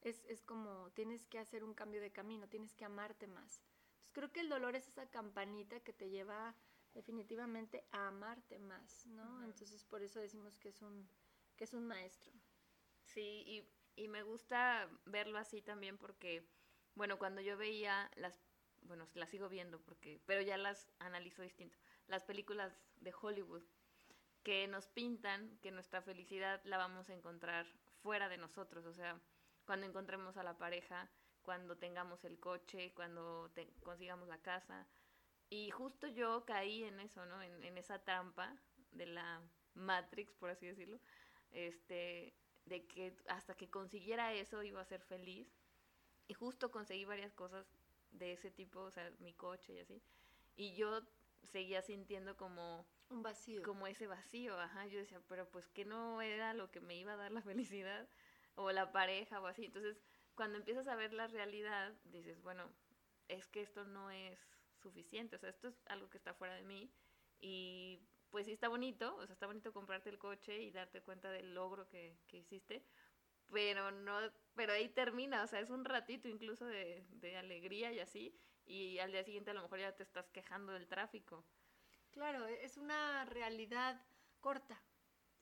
Es, 0.01 0.23
es, 0.27 0.43
como 0.43 0.91
tienes 0.91 1.25
que 1.25 1.39
hacer 1.39 1.65
un 1.65 1.73
cambio 1.73 2.01
de 2.03 2.13
camino, 2.13 2.47
tienes 2.49 2.75
que 2.75 2.85
amarte 2.85 3.27
más. 3.27 3.63
Entonces 3.95 4.13
creo 4.13 4.33
que 4.33 4.41
el 4.41 4.51
dolor 4.51 4.77
es 4.77 4.87
esa 4.87 5.09
campanita 5.09 5.81
que 5.81 5.95
te 5.95 6.11
lleva 6.11 6.55
definitivamente 6.93 7.87
a 7.91 8.09
amarte 8.09 8.59
más, 8.59 9.07
¿no? 9.07 9.23
Uh 9.23 9.41
-huh. 9.41 9.45
Entonces 9.45 9.85
por 9.85 10.03
eso 10.03 10.21
decimos 10.21 10.59
que 10.59 10.69
es 10.69 10.83
un, 10.83 11.09
que 11.57 11.65
es 11.65 11.73
un 11.73 11.87
maestro. 11.87 12.33
Sí, 13.05 13.45
y, 13.47 13.69
y 13.97 14.09
me 14.09 14.23
gusta 14.23 14.89
verlo 15.07 15.39
así 15.39 15.63
también 15.63 15.99
porque, 15.99 16.47
bueno, 16.95 17.19
cuando 17.19 17.41
yo 17.41 17.57
veía 17.57 18.11
las 18.17 18.41
bueno, 18.87 19.09
las 19.15 19.31
sigo 19.31 19.49
viendo 19.49 19.81
porque, 19.81 20.21
pero 20.27 20.43
ya 20.43 20.57
las 20.57 20.89
analizo 20.99 21.43
distinto. 21.43 21.79
Las 22.07 22.23
películas 22.25 22.73
de 22.97 23.15
Hollywood 23.19 23.63
que 24.43 24.67
nos 24.69 24.89
pintan 24.89 25.59
que 25.63 25.71
nuestra 25.71 26.03
felicidad 26.03 26.61
la 26.65 26.77
vamos 26.77 27.09
a 27.09 27.15
encontrar 27.15 27.67
fuera 28.03 28.29
de 28.29 28.37
nosotros, 28.37 28.85
o 28.85 28.93
sea, 28.93 29.19
cuando 29.65 29.87
encontremos 29.87 30.37
a 30.37 30.43
la 30.43 30.59
pareja, 30.59 31.11
cuando 31.43 31.77
tengamos 31.79 32.25
el 32.25 32.39
coche, 32.39 32.93
cuando 32.95 33.51
te, 33.55 33.73
consigamos 33.83 34.29
la 34.29 34.39
casa. 34.39 34.87
Y 35.49 35.71
justo 35.71 36.07
yo 36.09 36.45
caí 36.45 36.85
en 36.85 37.01
eso, 37.01 37.25
¿no? 37.27 37.43
En, 37.43 37.65
en, 37.65 37.79
esa 37.79 38.03
trampa 38.03 38.55
de 38.91 39.07
la 39.07 39.41
Matrix, 39.75 40.35
por 40.35 40.51
así 40.51 40.67
decirlo, 40.67 41.01
este, 41.51 42.35
de 42.67 42.87
que 42.87 43.17
hasta 43.29 43.55
que 43.55 43.71
consiguiera 43.71 44.33
eso 44.33 44.63
iba 44.63 44.81
a 44.81 44.85
ser 44.85 45.03
feliz. 45.03 45.49
Y 46.27 46.35
justo 46.35 46.71
conseguí 46.71 47.05
varias 47.05 47.35
cosas 47.35 47.67
de 48.13 48.33
ese 48.33 48.51
tipo, 48.51 48.81
o 48.81 48.91
sea, 48.91 49.11
mi 49.19 49.35
coche 49.35 49.75
y 49.75 49.81
así. 49.81 50.03
Y 50.57 50.75
yo 50.75 51.03
seguía 51.43 51.83
sintiendo 51.83 52.37
como 52.37 52.87
un 53.11 53.23
vacío. 53.23 53.63
Como 53.63 53.87
ese 53.87 54.07
vacío, 54.07 54.59
ajá. 54.59 54.87
Yo 54.87 54.99
decía, 54.99 55.21
pero 55.29 55.49
pues 55.51 55.69
que 55.69 55.85
no 55.85 56.23
era 56.23 56.55
lo 56.55 56.71
que 56.71 56.81
me 56.81 56.97
iba 56.97 57.13
a 57.13 57.17
dar 57.17 57.33
la 57.33 57.43
felicidad 57.43 58.09
o 58.55 58.71
la 58.73 58.93
pareja 58.93 59.41
o 59.41 59.47
así. 59.47 59.67
Entonces, 59.67 60.01
cuando 60.35 60.57
empiezas 60.59 60.89
a 60.89 60.97
ver 60.97 61.13
la 61.13 61.27
realidad, 61.27 61.93
dices, 62.05 62.41
bueno, 62.43 62.71
es 63.29 63.47
que 63.49 63.63
esto 63.63 63.85
no 63.85 64.11
es 64.11 64.39
suficiente, 64.77 65.37
o 65.37 65.39
sea, 65.39 65.51
esto 65.51 65.69
es 65.69 65.83
algo 65.87 66.11
que 66.11 66.19
está 66.19 66.35
fuera 66.35 66.55
de 66.55 66.63
mí 66.63 66.91
y 67.41 68.01
pues 68.35 68.47
sí 68.47 68.53
está 68.53 68.67
bonito, 68.67 69.15
o 69.15 69.25
sea, 69.27 69.33
está 69.33 69.47
bonito 69.47 69.73
comprarte 69.73 70.11
el 70.11 70.19
coche 70.19 70.61
y 70.61 70.73
darte 70.73 71.01
cuenta 71.01 71.31
del 71.31 71.55
logro 71.55 71.89
que, 71.89 72.19
que 72.27 72.39
hiciste, 72.39 72.85
pero 73.53 73.93
no, 73.93 74.19
pero 74.57 74.73
ahí 74.73 74.89
termina, 74.89 75.45
o 75.45 75.47
sea, 75.47 75.61
es 75.61 75.71
un 75.71 75.85
ratito 75.85 76.27
incluso 76.27 76.67
de, 76.67 77.07
de, 77.11 77.37
alegría 77.37 77.93
y 77.93 78.01
así, 78.01 78.37
y 78.67 78.99
al 78.99 79.13
día 79.13 79.23
siguiente 79.23 79.53
a 79.53 79.55
lo 79.55 79.63
mejor 79.63 79.79
ya 79.79 79.95
te 79.95 80.03
estás 80.03 80.29
quejando 80.31 80.73
del 80.73 80.89
tráfico. 80.89 81.45
Claro, 82.11 82.45
es 82.47 82.77
una 82.77 83.25
realidad 83.25 84.05
corta. 84.41 84.83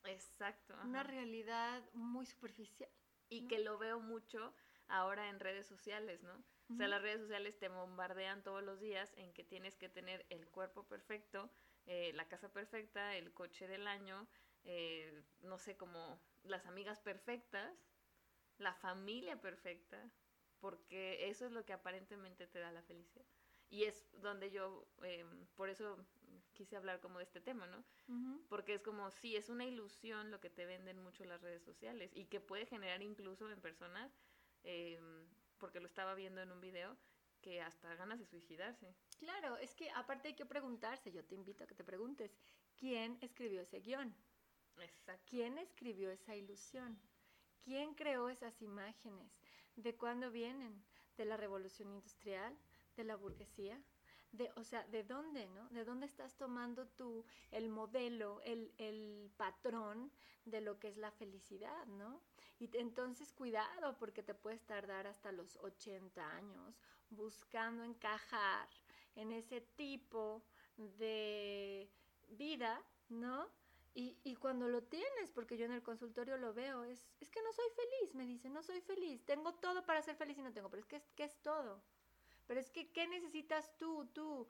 Exacto. 0.05 0.75
Ajá. 0.75 0.87
Una 0.87 1.03
realidad 1.03 1.83
muy 1.95 2.27
superficial. 2.27 2.91
Y 3.31 3.41
¿no? 3.41 3.49
que 3.49 3.59
lo 3.61 3.79
veo 3.79 4.01
mucho 4.01 4.53
ahora 4.89 5.31
en 5.31 5.41
redes 5.41 5.67
sociales, 5.67 6.23
¿no? 6.23 6.35
Uh 6.35 6.37
-huh. 6.37 6.75
O 6.75 6.77
sea, 6.77 6.89
las 6.89 7.01
redes 7.01 7.23
sociales 7.23 7.59
te 7.59 7.69
bombardean 7.69 8.43
todos 8.43 8.63
los 8.63 8.81
días 8.81 9.15
en 9.17 9.33
que 9.33 9.45
tienes 9.45 9.79
que 9.79 9.89
tener 9.89 10.27
el 10.29 10.47
cuerpo 10.49 10.87
perfecto, 10.87 11.51
eh, 11.87 12.13
la 12.15 12.29
casa 12.29 12.53
perfecta, 12.53 13.17
el 13.17 13.33
coche 13.33 13.67
del 13.67 13.87
año, 13.87 14.29
eh, 14.65 15.25
no 15.41 15.59
sé, 15.59 15.77
como 15.77 16.21
las 16.43 16.67
amigas 16.67 17.01
perfectas, 17.01 17.73
la 18.59 18.75
familia 18.75 19.41
perfecta, 19.41 20.11
porque 20.61 21.29
eso 21.29 21.47
es 21.47 21.53
lo 21.53 21.65
que 21.65 21.73
aparentemente 21.73 22.47
te 22.47 22.61
da 22.61 22.71
la 22.71 22.83
felicidad. 22.83 23.27
Y 23.69 23.85
es 23.85 24.07
donde 24.13 24.51
yo, 24.51 24.87
eh, 25.03 25.25
por 25.57 25.71
eso 25.71 26.07
quise 26.53 26.77
hablar 26.77 27.01
como 27.01 27.19
de 27.19 27.25
este 27.25 27.41
tema, 27.41 27.67
¿no? 27.67 27.79
Uh 28.07 28.13
-huh. 28.13 28.47
Porque 28.49 28.75
es 28.75 28.83
como, 28.83 29.11
sí, 29.11 29.35
es 29.35 29.49
una 29.49 29.65
ilusión 29.65 30.31
lo 30.31 30.41
que 30.41 30.51
te 30.51 30.67
venden 30.67 30.99
mucho 31.03 31.25
las 31.25 31.41
redes 31.41 31.65
sociales 31.65 32.13
y 32.15 32.27
que 32.27 32.41
puede 32.41 32.67
generar 32.67 33.03
incluso 33.03 33.51
en 33.51 33.61
personas, 33.61 34.13
eh, 34.63 35.01
porque 35.59 35.81
lo 35.81 35.87
estaba 35.87 36.15
viendo 36.15 36.43
en 36.43 36.53
un 36.53 36.61
video, 36.61 36.97
que 37.43 37.61
hasta 37.61 37.95
ganas 37.97 38.19
de 38.19 38.27
suicidarse. 38.27 38.95
Claro, 39.19 39.57
es 39.59 39.75
que 39.75 39.91
aparte 39.91 40.29
hay 40.29 40.35
que 40.35 40.47
preguntarse, 40.47 41.13
yo 41.13 41.25
te 41.25 41.35
invito 41.35 41.65
a 41.65 41.67
que 41.67 41.75
te 41.75 41.85
preguntes, 41.85 42.39
¿quién 42.77 43.19
escribió 43.21 43.61
ese 43.61 43.81
guion? 43.81 44.15
Exacto. 44.79 45.23
¿Quién 45.29 45.59
escribió 45.59 46.11
esa 46.11 46.35
ilusión? 46.35 46.99
¿Quién 47.63 47.95
creó 47.95 48.29
esas 48.29 48.63
imágenes? 48.63 49.31
¿De 49.77 49.95
cuándo 49.97 50.31
vienen? 50.31 50.83
¿De 51.17 51.25
la 51.25 51.37
revolución 51.37 51.93
industrial? 51.93 52.57
¿De 52.97 53.05
la 53.05 53.17
burguesía? 53.17 53.81
De, 54.33 54.51
o 54.57 54.65
sea, 54.65 54.85
¿de 54.89 55.05
dónde, 55.05 55.47
no? 55.51 55.69
¿De 55.69 55.85
dónde 55.85 56.07
estás 56.07 56.37
tomando 56.37 56.87
tú 56.89 57.25
el 57.51 57.69
modelo, 57.69 58.41
el, 58.43 58.73
el 58.79 59.31
patrón 59.37 60.11
de 60.45 60.61
lo 60.61 60.79
que 60.79 60.89
es 60.89 60.97
la 60.97 61.11
felicidad, 61.13 61.87
¿no? 61.87 62.21
Y 62.59 62.75
entonces 62.77 63.33
cuidado 63.33 63.97
porque 63.99 64.23
te 64.23 64.35
puedes 64.35 64.65
tardar 64.65 65.07
hasta 65.07 65.33
los 65.33 65.57
80 65.57 66.35
años 66.35 66.81
buscando 67.11 67.85
encajar 67.85 68.69
en 69.15 69.33
ese 69.33 69.61
tipo 69.61 70.43
de 70.77 71.91
vida, 72.29 72.83
¿no? 73.09 73.49
Y, 73.95 74.19
y, 74.25 74.37
cuando 74.37 74.69
lo 74.69 74.83
tienes, 74.85 75.31
porque 75.33 75.59
yo 75.59 75.67
en 75.67 75.73
el 75.73 75.83
consultorio 75.83 76.39
lo 76.39 76.55
veo, 76.55 76.83
es, 76.85 77.07
es 77.21 77.31
que 77.31 77.43
no 77.43 77.53
soy 77.53 77.67
feliz, 77.77 78.15
me 78.15 78.25
dice, 78.25 78.49
no 78.49 78.63
soy 78.63 78.81
feliz, 78.81 79.23
tengo 79.27 79.53
todo 79.57 79.85
para 79.85 80.01
ser 80.01 80.17
feliz 80.17 80.39
y 80.39 80.43
no 80.43 80.51
tengo, 80.51 80.71
pero 80.71 80.81
es 80.81 80.87
que, 80.87 81.03
¿qué 81.15 81.25
es 81.25 81.37
todo? 81.43 81.83
Pero 82.47 82.61
es 82.61 82.71
que, 82.71 82.93
¿qué 82.93 83.07
necesitas 83.07 83.77
tú, 83.79 84.07
tú? 84.13 84.49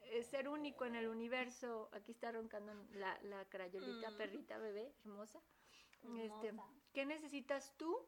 Eh, 0.00 0.22
ser 0.22 0.48
único 0.48 0.84
en 0.84 0.96
el 0.96 1.08
universo. 1.08 1.88
Aquí 1.92 2.12
está 2.12 2.32
roncando 2.32 2.72
la, 2.92 3.18
la 3.22 3.44
crayolita, 3.48 4.10
mm. 4.10 4.16
perrita, 4.16 4.58
bebé, 4.58 4.94
hermosa. 5.04 5.40
Este, 6.18 6.52
¿Qué 6.92 7.06
necesitas 7.06 7.74
tú 7.78 8.06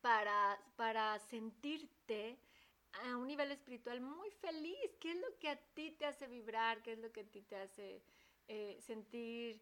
para, 0.00 0.60
para 0.76 1.18
sentirte 1.18 2.38
a 2.92 3.16
un 3.16 3.26
nivel 3.26 3.50
espiritual 3.50 4.00
muy 4.00 4.30
feliz? 4.30 4.96
¿Qué 5.00 5.12
es 5.12 5.18
lo 5.18 5.38
que 5.38 5.48
a 5.48 5.56
ti 5.74 5.90
te 5.92 6.06
hace 6.06 6.28
vibrar? 6.28 6.82
¿Qué 6.82 6.92
es 6.92 6.98
lo 6.98 7.10
que 7.10 7.22
a 7.22 7.24
ti 7.24 7.42
te 7.42 7.56
hace 7.56 8.04
eh, 8.46 8.78
sentir 8.80 9.60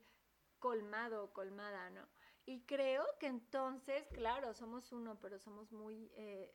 colmado 0.59 1.25
o 1.25 1.33
colmada, 1.33 1.91
no? 1.91 2.07
Y 2.45 2.63
creo 2.63 3.05
que 3.19 3.29
entonces, 3.29 4.07
claro, 4.09 4.53
somos 4.53 4.93
uno, 4.93 5.19
pero 5.21 5.39
somos 5.39 5.71
muy 5.73 6.11
eh, 6.17 6.53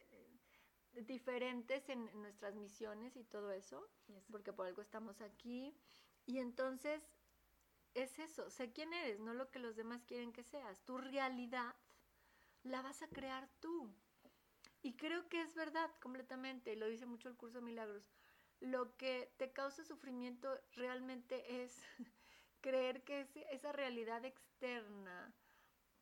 diferentes 1.06 1.90
en, 1.90 2.10
nuestras 2.22 2.56
misiones 2.56 3.16
y 3.16 3.24
todo 3.24 3.52
eso, 3.52 3.88
porque 4.32 4.54
por 4.54 4.68
algo 4.68 4.82
estamos 4.82 5.22
aquí. 5.22 5.76
Y 6.26 6.40
entonces 6.40 7.04
es 7.94 8.20
eso, 8.20 8.50
sé 8.50 8.72
quién 8.72 8.94
eres, 8.94 9.20
no 9.20 9.34
lo 9.34 9.50
que 9.50 9.60
los 9.60 9.76
demás 9.76 10.04
quieren 10.06 10.34
que 10.34 10.44
seas. 10.44 10.82
Tu 10.86 10.98
realidad 10.98 11.76
la 12.64 12.82
vas 12.82 13.02
a 13.02 13.08
crear 13.08 13.50
tú. 13.60 13.94
Y 14.82 14.96
creo 14.96 15.28
que 15.30 15.42
es 15.42 15.56
verdad 15.56 15.90
completamente, 16.02 16.74
y 16.74 16.76
lo 16.76 16.88
dice 16.88 17.06
mucho 17.06 17.30
el 17.30 17.36
curso 17.36 17.60
de 17.60 17.66
milagros. 17.66 18.10
Lo 18.60 18.96
que 18.98 19.34
te 19.38 19.52
causa 19.52 19.84
sufrimiento 19.84 20.60
realmente 20.74 21.64
es 21.64 21.82
creer 22.62 23.04
que 23.04 23.28
esa 23.52 23.72
realidad 23.72 24.26
externa 24.26 25.34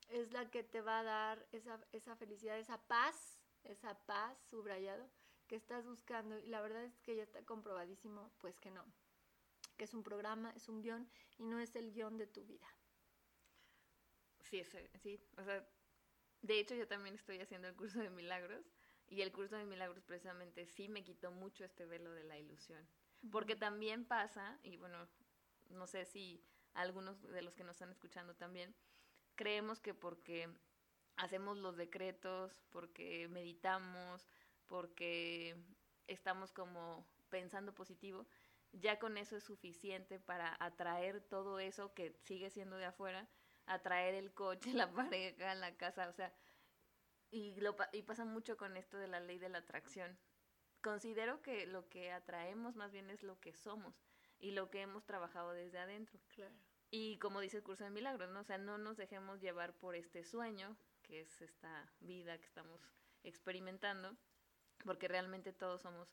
es 0.10 0.32
la 0.32 0.50
que 0.50 0.64
te 0.64 0.82
va 0.82 1.00
a 1.00 1.04
dar 1.04 1.48
esa, 1.52 1.80
esa 1.92 2.16
felicidad, 2.16 2.60
esa 2.60 2.82
paz 2.88 3.45
esa 3.66 3.98
paz, 4.06 4.38
subrayado, 4.50 5.10
que 5.48 5.56
estás 5.56 5.86
buscando. 5.86 6.38
Y 6.40 6.48
la 6.48 6.62
verdad 6.62 6.84
es 6.84 7.00
que 7.00 7.16
ya 7.16 7.24
está 7.24 7.44
comprobadísimo, 7.44 8.32
pues 8.40 8.60
que 8.60 8.72
no, 8.72 8.86
que 9.78 9.84
es 9.84 9.94
un 9.94 10.04
programa, 10.04 10.52
es 10.56 10.70
un 10.70 10.82
guion 10.82 11.10
y 11.38 11.46
no 11.46 11.60
es 11.60 11.76
el 11.76 11.92
guion 11.92 12.18
de 12.18 12.28
tu 12.28 12.46
vida. 12.46 12.68
Sí, 14.42 14.64
sí, 15.02 15.20
o 15.38 15.44
sea, 15.44 15.68
de 16.42 16.60
hecho 16.60 16.76
yo 16.76 16.88
también 16.88 17.16
estoy 17.16 17.40
haciendo 17.40 17.68
el 17.68 17.76
curso 17.76 18.00
de 18.00 18.10
milagros 18.10 18.64
y 19.08 19.22
el 19.22 19.32
curso 19.32 19.56
de 19.56 19.66
milagros 19.66 20.04
precisamente 20.04 20.68
sí 20.68 20.88
me 20.88 21.04
quitó 21.04 21.32
mucho 21.32 21.66
este 21.66 21.86
velo 21.86 22.12
de 22.14 22.24
la 22.24 22.38
ilusión. 22.38 22.88
Porque 23.32 23.56
también 23.56 24.06
pasa, 24.06 24.60
y 24.62 24.78
bueno, 24.78 25.08
no 25.70 25.88
sé 25.88 26.06
si 26.06 26.44
algunos 26.74 27.22
de 27.24 27.42
los 27.42 27.56
que 27.56 27.64
nos 27.64 27.76
están 27.76 27.92
escuchando 27.92 28.36
también, 28.36 28.76
creemos 29.36 29.80
que 29.80 29.94
porque 29.94 30.50
hacemos 31.18 31.58
los 31.58 31.78
decretos, 31.78 32.54
porque 32.72 33.28
meditamos, 33.30 34.28
porque 34.68 35.56
estamos 36.08 36.52
como 36.52 37.08
pensando 37.30 37.74
positivo, 37.74 38.28
ya 38.72 39.00
con 39.00 39.18
eso 39.18 39.38
es 39.38 39.44
suficiente 39.44 40.20
para 40.20 40.56
atraer 40.60 41.22
todo 41.22 41.60
eso 41.60 41.94
que 41.94 42.14
sigue 42.24 42.50
siendo 42.50 42.78
de 42.78 42.86
afuera, 42.86 43.30
atraer 43.66 44.16
el 44.16 44.34
coche, 44.34 44.74
la 44.74 44.92
pareja, 44.92 45.56
la 45.56 45.76
casa, 45.78 46.10
o 46.10 46.14
sea, 46.14 46.34
y, 47.32 47.60
lo, 47.60 47.76
y 47.92 48.04
pasa 48.04 48.26
mucho 48.26 48.58
con 48.58 48.78
esto 48.78 48.98
de 48.98 49.08
la 49.08 49.20
ley 49.20 49.40
de 49.40 49.50
la 49.50 49.60
atracción. 49.60 50.18
Considero 50.82 51.42
que 51.42 51.66
lo 51.66 51.90
que 51.90 52.12
atraemos 52.12 52.76
más 52.76 52.92
bien 52.92 53.10
es 53.10 53.24
lo 53.24 53.40
que 53.40 53.54
somos 53.54 53.96
y 54.38 54.52
lo 54.52 54.70
que 54.70 54.82
hemos 54.82 55.06
trabajado 55.06 55.52
desde 55.52 55.80
adentro. 55.80 56.20
Claro. 56.28 56.54
Y 56.92 57.18
como 57.18 57.42
dice 57.42 57.58
el 57.58 57.64
curso 57.64 57.84
de 57.84 57.90
milagros, 57.90 58.30
¿no? 58.30 58.42
O 58.42 58.44
sea, 58.44 58.58
no 58.58 58.78
nos 58.78 58.96
dejemos 58.96 59.42
llevar 59.42 59.74
por 59.78 59.96
este 59.96 60.24
sueño 60.24 60.78
que 61.06 61.22
es 61.22 61.42
esta 61.42 61.90
vida 62.00 62.38
que 62.38 62.46
estamos 62.46 62.82
experimentando, 63.24 64.16
porque 64.84 65.08
realmente 65.08 65.54
todos 65.54 65.82
somos 65.82 66.10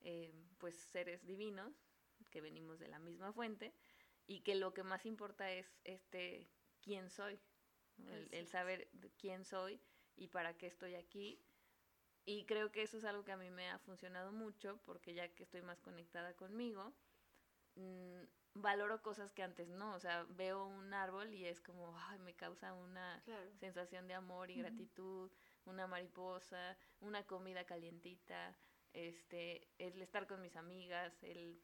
eh, 0.00 0.32
pues 0.58 0.74
seres 0.74 1.24
divinos, 1.26 1.72
que 2.30 2.40
venimos 2.40 2.78
de 2.78 2.88
la 2.88 2.98
misma 2.98 3.32
fuente, 3.32 3.74
y 4.26 4.40
que 4.40 4.54
lo 4.54 4.72
que 4.72 4.82
más 4.82 5.06
importa 5.06 5.50
es 5.50 5.66
este 5.84 6.48
quién 6.80 7.10
soy, 7.10 7.38
el, 8.30 8.46
saber 8.46 8.88
quién 9.18 9.44
soy 9.44 9.80
y 10.16 10.28
para 10.28 10.56
qué 10.56 10.66
estoy 10.66 10.94
aquí. 10.94 11.42
Y 12.24 12.44
creo 12.44 12.70
que 12.70 12.82
eso 12.82 12.98
es 12.98 13.04
algo 13.04 13.24
que 13.24 13.32
a 13.32 13.36
mí 13.36 13.50
me 13.50 13.70
ha 13.70 13.78
funcionado 13.78 14.32
mucho, 14.32 14.80
porque 14.84 15.14
ya 15.14 15.28
que 15.34 15.42
estoy 15.42 15.62
más 15.62 15.80
conectada 15.80 16.34
conmigo, 16.36 16.94
mm, 17.76 18.22
valoro 18.54 19.02
cosas 19.02 19.32
que 19.32 19.42
antes 19.42 19.68
no, 19.68 19.94
o 19.94 20.00
sea, 20.00 20.24
veo 20.30 20.64
un 20.64 20.92
árbol 20.92 21.32
y 21.34 21.46
es 21.46 21.60
como, 21.60 21.96
ay, 21.98 22.18
me 22.18 22.34
causa 22.34 22.72
una 22.72 23.22
sensación 23.58 24.08
de 24.08 24.14
amor 24.14 24.50
y 24.50 24.56
gratitud, 24.56 25.30
una 25.64 25.86
mariposa, 25.86 26.76
una 27.00 27.24
comida 27.26 27.64
calientita, 27.64 28.56
este, 28.92 29.68
el 29.78 30.02
estar 30.02 30.26
con 30.26 30.40
mis 30.40 30.56
amigas, 30.56 31.22
el, 31.22 31.62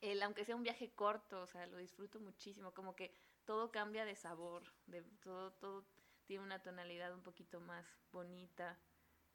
el, 0.00 0.22
aunque 0.22 0.44
sea 0.44 0.56
un 0.56 0.62
viaje 0.62 0.92
corto, 0.94 1.42
o 1.42 1.46
sea, 1.46 1.66
lo 1.66 1.78
disfruto 1.78 2.20
muchísimo, 2.20 2.72
como 2.72 2.96
que 2.96 3.14
todo 3.44 3.70
cambia 3.70 4.04
de 4.04 4.16
sabor, 4.16 4.62
de 4.86 5.02
todo, 5.20 5.52
todo 5.52 5.86
tiene 6.26 6.44
una 6.44 6.62
tonalidad 6.62 7.14
un 7.14 7.22
poquito 7.22 7.60
más 7.60 7.86
bonita, 8.12 8.78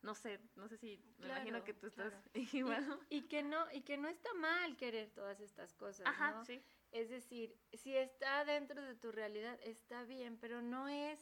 no 0.03 0.13
sé, 0.13 0.39
no 0.55 0.67
sé 0.67 0.77
si 0.77 1.01
me 1.17 1.27
imagino 1.27 1.63
que 1.63 1.73
tú 1.73 1.87
estás 1.87 2.13
igual. 2.53 2.99
Y, 3.09 3.23
que 3.23 3.41
no, 3.41 3.65
y 3.71 3.81
que 3.81 3.97
no 3.97 4.09
está 4.09 4.31
mal 4.35 4.77
querer 4.77 5.09
todas 5.11 5.39
estas 5.39 5.73
cosas, 5.73 6.05
Ajá, 6.05 6.43
Sí. 6.45 6.61
Es 6.91 7.09
decir, 7.09 7.57
si 7.73 7.97
está 7.97 8.45
dentro 8.45 8.79
de 8.79 8.93
tu 8.93 9.11
realidad, 9.11 9.57
está 9.63 10.03
bien, 10.03 10.37
pero 10.37 10.61
no 10.61 10.87
es. 10.87 11.19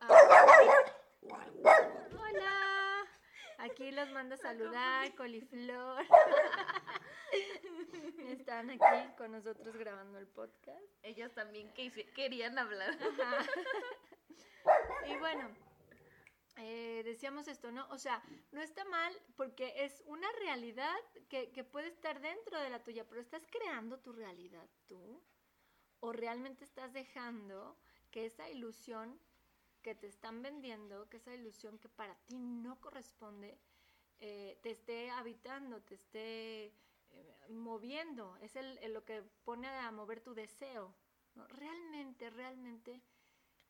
Ah, 0.00 0.08
hola. 1.22 3.06
Aquí 3.58 3.92
los 3.92 4.10
mando 4.10 4.34
a 4.34 4.38
saludar, 4.38 5.14
coliflor. 5.14 6.04
Están 8.28 8.70
aquí 8.70 9.12
con 9.16 9.32
nosotros 9.32 9.76
grabando 9.76 10.18
el 10.18 10.26
podcast. 10.26 10.84
Ellos 11.02 11.32
también 11.32 11.72
querían 12.14 12.58
hablar. 12.58 12.96
Y 15.06 15.16
bueno, 15.16 15.50
eh, 16.60 17.02
decíamos 17.04 17.46
esto, 17.46 17.70
¿no? 17.70 17.86
O 17.90 17.98
sea, 17.98 18.20
no 18.50 18.60
está 18.60 18.84
mal 18.84 19.14
porque 19.36 19.72
es 19.84 20.02
una 20.06 20.30
realidad 20.40 20.98
que, 21.28 21.46
puede 21.64 21.86
estar 21.86 22.20
dentro 22.20 22.60
de 22.60 22.70
la 22.70 22.82
tuya, 22.82 23.06
pero 23.08 23.20
estás 23.20 23.46
creando 23.46 24.00
tu 24.00 24.12
realidad 24.12 24.68
tú. 24.86 25.22
O 26.00 26.12
realmente 26.12 26.64
estás 26.64 26.92
dejando 26.92 27.76
que 28.10 28.26
esa 28.26 28.48
ilusión 28.48 29.20
que 29.82 29.94
te 29.94 30.08
están 30.08 30.42
vendiendo, 30.42 31.08
que 31.08 31.18
esa 31.18 31.32
ilusión 31.32 31.78
que 31.78 31.88
para 31.88 32.16
ti 32.26 32.38
no 32.38 32.80
corresponde, 32.80 33.58
eh, 34.18 34.58
te 34.62 34.70
esté 34.70 35.10
habitando, 35.10 35.80
te 35.82 35.94
esté 35.94 36.66
eh, 37.10 37.46
moviendo. 37.50 38.36
Es 38.38 38.56
el, 38.56 38.78
lo 38.92 39.04
que 39.04 39.22
pone 39.44 39.68
a 39.68 39.92
mover 39.92 40.20
tu 40.20 40.34
deseo. 40.34 40.92
¿no? 41.36 41.46
Realmente, 41.46 42.30
realmente 42.30 43.00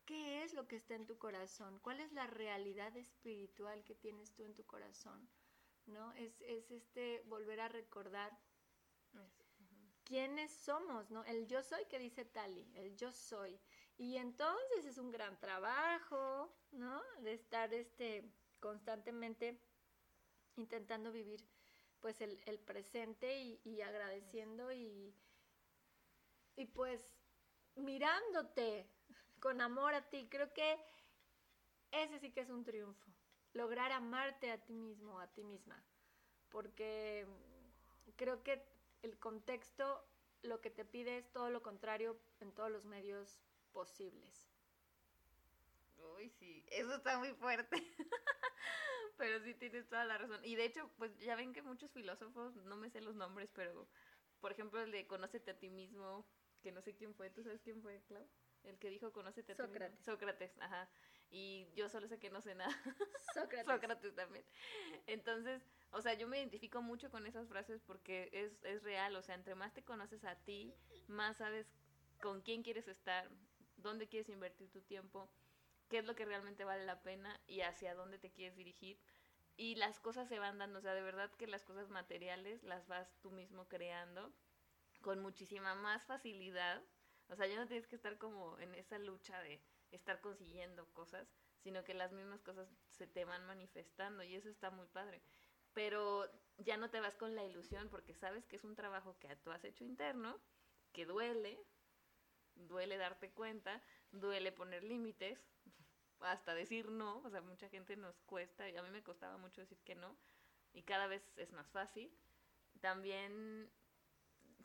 ¿Qué 0.09 0.43
es 0.43 0.55
lo 0.55 0.67
que 0.67 0.75
está 0.75 0.95
en 0.95 1.05
tu 1.05 1.19
corazón? 1.19 1.77
¿Cuál 1.83 1.99
es 1.99 2.11
la 2.13 2.25
realidad 2.25 2.97
espiritual 2.97 3.83
que 3.83 3.93
tienes 3.93 4.33
tú 4.33 4.43
en 4.43 4.55
tu 4.55 4.65
corazón? 4.65 5.29
¿No? 5.85 6.11
Es, 6.13 6.41
es 6.41 6.71
este 6.71 7.21
volver 7.27 7.59
a 7.59 7.67
recordar 7.67 8.35
quiénes 10.05 10.49
somos, 10.49 11.11
¿no? 11.11 11.23
El 11.25 11.45
yo 11.45 11.61
soy 11.61 11.85
que 11.85 11.99
dice 11.99 12.25
Tali, 12.25 12.71
el 12.73 12.95
yo 12.95 13.13
soy. 13.13 13.61
Y 13.99 14.17
entonces 14.17 14.83
es 14.85 14.97
un 14.97 15.11
gran 15.11 15.39
trabajo, 15.39 16.51
¿no? 16.71 17.03
De 17.21 17.33
estar 17.33 17.71
este 17.71 18.33
constantemente 18.59 19.61
intentando 20.55 21.11
vivir 21.11 21.47
pues 21.99 22.19
el, 22.21 22.41
el 22.47 22.57
presente 22.57 23.43
y, 23.43 23.61
y, 23.63 23.81
agradeciendo 23.81 24.71
y, 24.71 25.13
y 26.55 26.65
pues 26.65 27.13
mirándote, 27.75 28.89
con 29.39 29.61
amor 29.61 29.93
a 29.93 30.09
ti. 30.09 30.27
Creo 30.29 30.53
que 30.53 30.77
ese 31.91 32.19
sí 32.19 32.31
que 32.31 32.41
es 32.41 32.49
un 32.49 32.63
triunfo. 32.63 33.11
Lograr 33.53 33.91
amarte 33.91 34.51
a 34.51 34.63
ti 34.63 34.73
mismo, 34.73 35.19
a 35.19 35.27
ti 35.27 35.43
misma. 35.43 35.83
Porque 36.49 37.25
creo 38.15 38.43
que 38.43 38.63
el 39.01 39.17
contexto 39.17 40.05
lo 40.41 40.61
que 40.61 40.69
te 40.69 40.85
pide 40.85 41.17
es 41.17 41.31
todo 41.31 41.49
lo 41.49 41.61
contrario 41.61 42.19
en 42.39 42.51
todos 42.53 42.71
los 42.71 42.85
medios 42.85 43.41
posibles. 43.71 44.49
Uy, 46.15 46.29
sí, 46.29 46.65
eso 46.67 46.95
está 46.95 47.17
muy 47.17 47.33
fuerte. 47.33 47.75
pero 49.19 49.41
sí 49.41 49.53
tienes 49.53 49.87
toda 49.89 50.05
la 50.05 50.17
razón. 50.17 50.39
Y 50.45 50.55
de 50.55 50.63
hecho, 50.63 50.89
pues 50.97 51.15
ya 51.19 51.35
ven 51.35 51.53
que 51.53 51.61
muchos 51.61 51.91
filósofos, 51.91 52.55
no 52.55 52.77
me 52.77 52.89
sé 52.89 53.01
los 53.01 53.15
nombres, 53.15 53.49
pero 53.53 53.87
por 54.39 54.53
ejemplo 54.53 54.81
el 54.81 54.91
de 54.93 55.07
Conócete 55.07 55.51
a 55.51 55.59
ti 55.59 55.69
mismo, 55.69 56.25
que 56.61 56.71
no 56.71 56.81
sé 56.81 56.95
quién 56.95 57.13
fue, 57.13 57.29
¿tú 57.29 57.43
sabes 57.43 57.61
quién 57.61 57.81
fue, 57.81 58.01
Clau? 58.07 58.25
El 58.63 58.77
que 58.77 58.89
dijo 58.89 59.11
Conócete 59.11 59.53
a 59.53 59.55
ti 59.55 59.61
Sócrates. 59.63 59.91
mismo. 59.99 60.05
Sócrates, 60.05 60.57
ajá. 60.59 60.89
Y 61.31 61.67
yo 61.75 61.89
solo 61.89 62.07
sé 62.07 62.19
que 62.19 62.29
no 62.29 62.41
sé 62.41 62.55
nada. 62.55 62.71
Sócrates. 63.33 63.65
Sócrates 63.65 64.15
también. 64.15 64.45
Entonces, 65.07 65.61
o 65.91 66.01
sea, 66.01 66.13
yo 66.13 66.27
me 66.27 66.37
identifico 66.39 66.81
mucho 66.81 67.09
con 67.11 67.25
esas 67.27 67.47
frases 67.47 67.81
porque 67.85 68.29
es, 68.33 68.63
es 68.63 68.83
real, 68.83 69.15
o 69.15 69.21
sea, 69.21 69.35
entre 69.35 69.55
más 69.55 69.73
te 69.73 69.83
conoces 69.83 70.23
a 70.25 70.35
ti, 70.35 70.73
más 71.07 71.37
sabes 71.37 71.67
con 72.21 72.41
quién 72.41 72.63
quieres 72.63 72.87
estar, 72.87 73.29
dónde 73.77 74.07
quieres 74.07 74.29
invertir 74.29 74.69
tu 74.71 74.81
tiempo, 74.81 75.29
qué 75.87 75.99
es 75.99 76.05
lo 76.05 76.15
que 76.15 76.25
realmente 76.25 76.63
vale 76.65 76.85
la 76.85 77.01
pena 77.01 77.39
y 77.47 77.61
hacia 77.61 77.95
dónde 77.95 78.19
te 78.19 78.31
quieres 78.31 78.55
dirigir. 78.55 78.99
Y 79.55 79.75
las 79.75 79.99
cosas 79.99 80.29
se 80.29 80.39
van 80.39 80.57
dando, 80.57 80.79
o 80.79 80.81
sea, 80.81 80.93
de 80.93 81.01
verdad 81.01 81.31
que 81.31 81.45
las 81.47 81.63
cosas 81.63 81.89
materiales 81.89 82.63
las 82.63 82.87
vas 82.87 83.13
tú 83.21 83.31
mismo 83.31 83.67
creando 83.67 84.31
con 85.01 85.19
muchísima 85.19 85.75
más 85.75 86.03
facilidad. 86.05 86.81
O 87.29 87.35
sea, 87.35 87.47
ya 87.47 87.57
no 87.57 87.67
tienes 87.67 87.87
que 87.87 87.95
estar 87.95 88.17
como 88.17 88.57
en 88.59 88.73
esa 88.75 88.97
lucha 88.99 89.39
de 89.41 89.61
estar 89.91 90.19
consiguiendo 90.21 90.91
cosas, 90.93 91.27
sino 91.59 91.83
que 91.83 91.93
las 91.93 92.11
mismas 92.11 92.41
cosas 92.41 92.67
se 92.87 93.07
te 93.07 93.25
van 93.25 93.45
manifestando 93.45 94.23
y 94.23 94.35
eso 94.35 94.49
está 94.49 94.71
muy 94.71 94.87
padre. 94.87 95.21
Pero 95.73 96.29
ya 96.57 96.77
no 96.77 96.89
te 96.89 96.99
vas 96.99 97.15
con 97.15 97.35
la 97.35 97.43
ilusión 97.43 97.89
porque 97.89 98.13
sabes 98.13 98.45
que 98.45 98.55
es 98.55 98.63
un 98.63 98.75
trabajo 98.75 99.17
que 99.19 99.35
tú 99.37 99.51
has 99.51 99.63
hecho 99.63 99.83
interno, 99.83 100.39
que 100.91 101.05
duele, 101.05 101.59
duele 102.55 102.97
darte 102.97 103.31
cuenta, 103.31 103.81
duele 104.11 104.51
poner 104.51 104.83
límites, 104.83 105.39
hasta 106.21 106.53
decir 106.53 106.89
no, 106.89 107.19
o 107.19 107.29
sea, 107.29 107.41
mucha 107.41 107.69
gente 107.69 107.95
nos 107.95 108.19
cuesta, 108.21 108.69
y 108.69 108.75
a 108.75 108.83
mí 108.83 108.89
me 108.89 109.03
costaba 109.03 109.37
mucho 109.37 109.61
decir 109.61 109.79
que 109.83 109.95
no, 109.95 110.17
y 110.73 110.83
cada 110.83 111.07
vez 111.07 111.23
es 111.37 111.51
más 111.53 111.69
fácil. 111.71 112.11
También, 112.81 113.69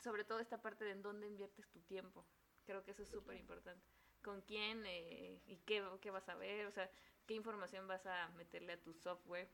sobre 0.01 0.23
todo 0.23 0.39
esta 0.39 0.61
parte 0.61 0.85
de 0.85 0.91
en 0.91 1.01
dónde 1.01 1.27
inviertes 1.27 1.69
tu 1.69 1.81
tiempo, 1.81 2.25
creo 2.65 2.83
que 2.83 2.91
eso 2.91 3.03
es 3.03 3.09
súper 3.09 3.37
importante. 3.37 3.85
Con 4.21 4.41
quién 4.41 4.85
eh, 4.85 5.39
y 5.45 5.57
qué, 5.57 5.83
qué 6.01 6.11
vas 6.11 6.27
a 6.29 6.35
ver, 6.35 6.65
o 6.65 6.71
sea, 6.71 6.89
qué 7.25 7.33
información 7.35 7.87
vas 7.87 8.05
a 8.05 8.29
meterle 8.29 8.73
a 8.73 8.81
tu 8.81 8.93
software 8.93 9.49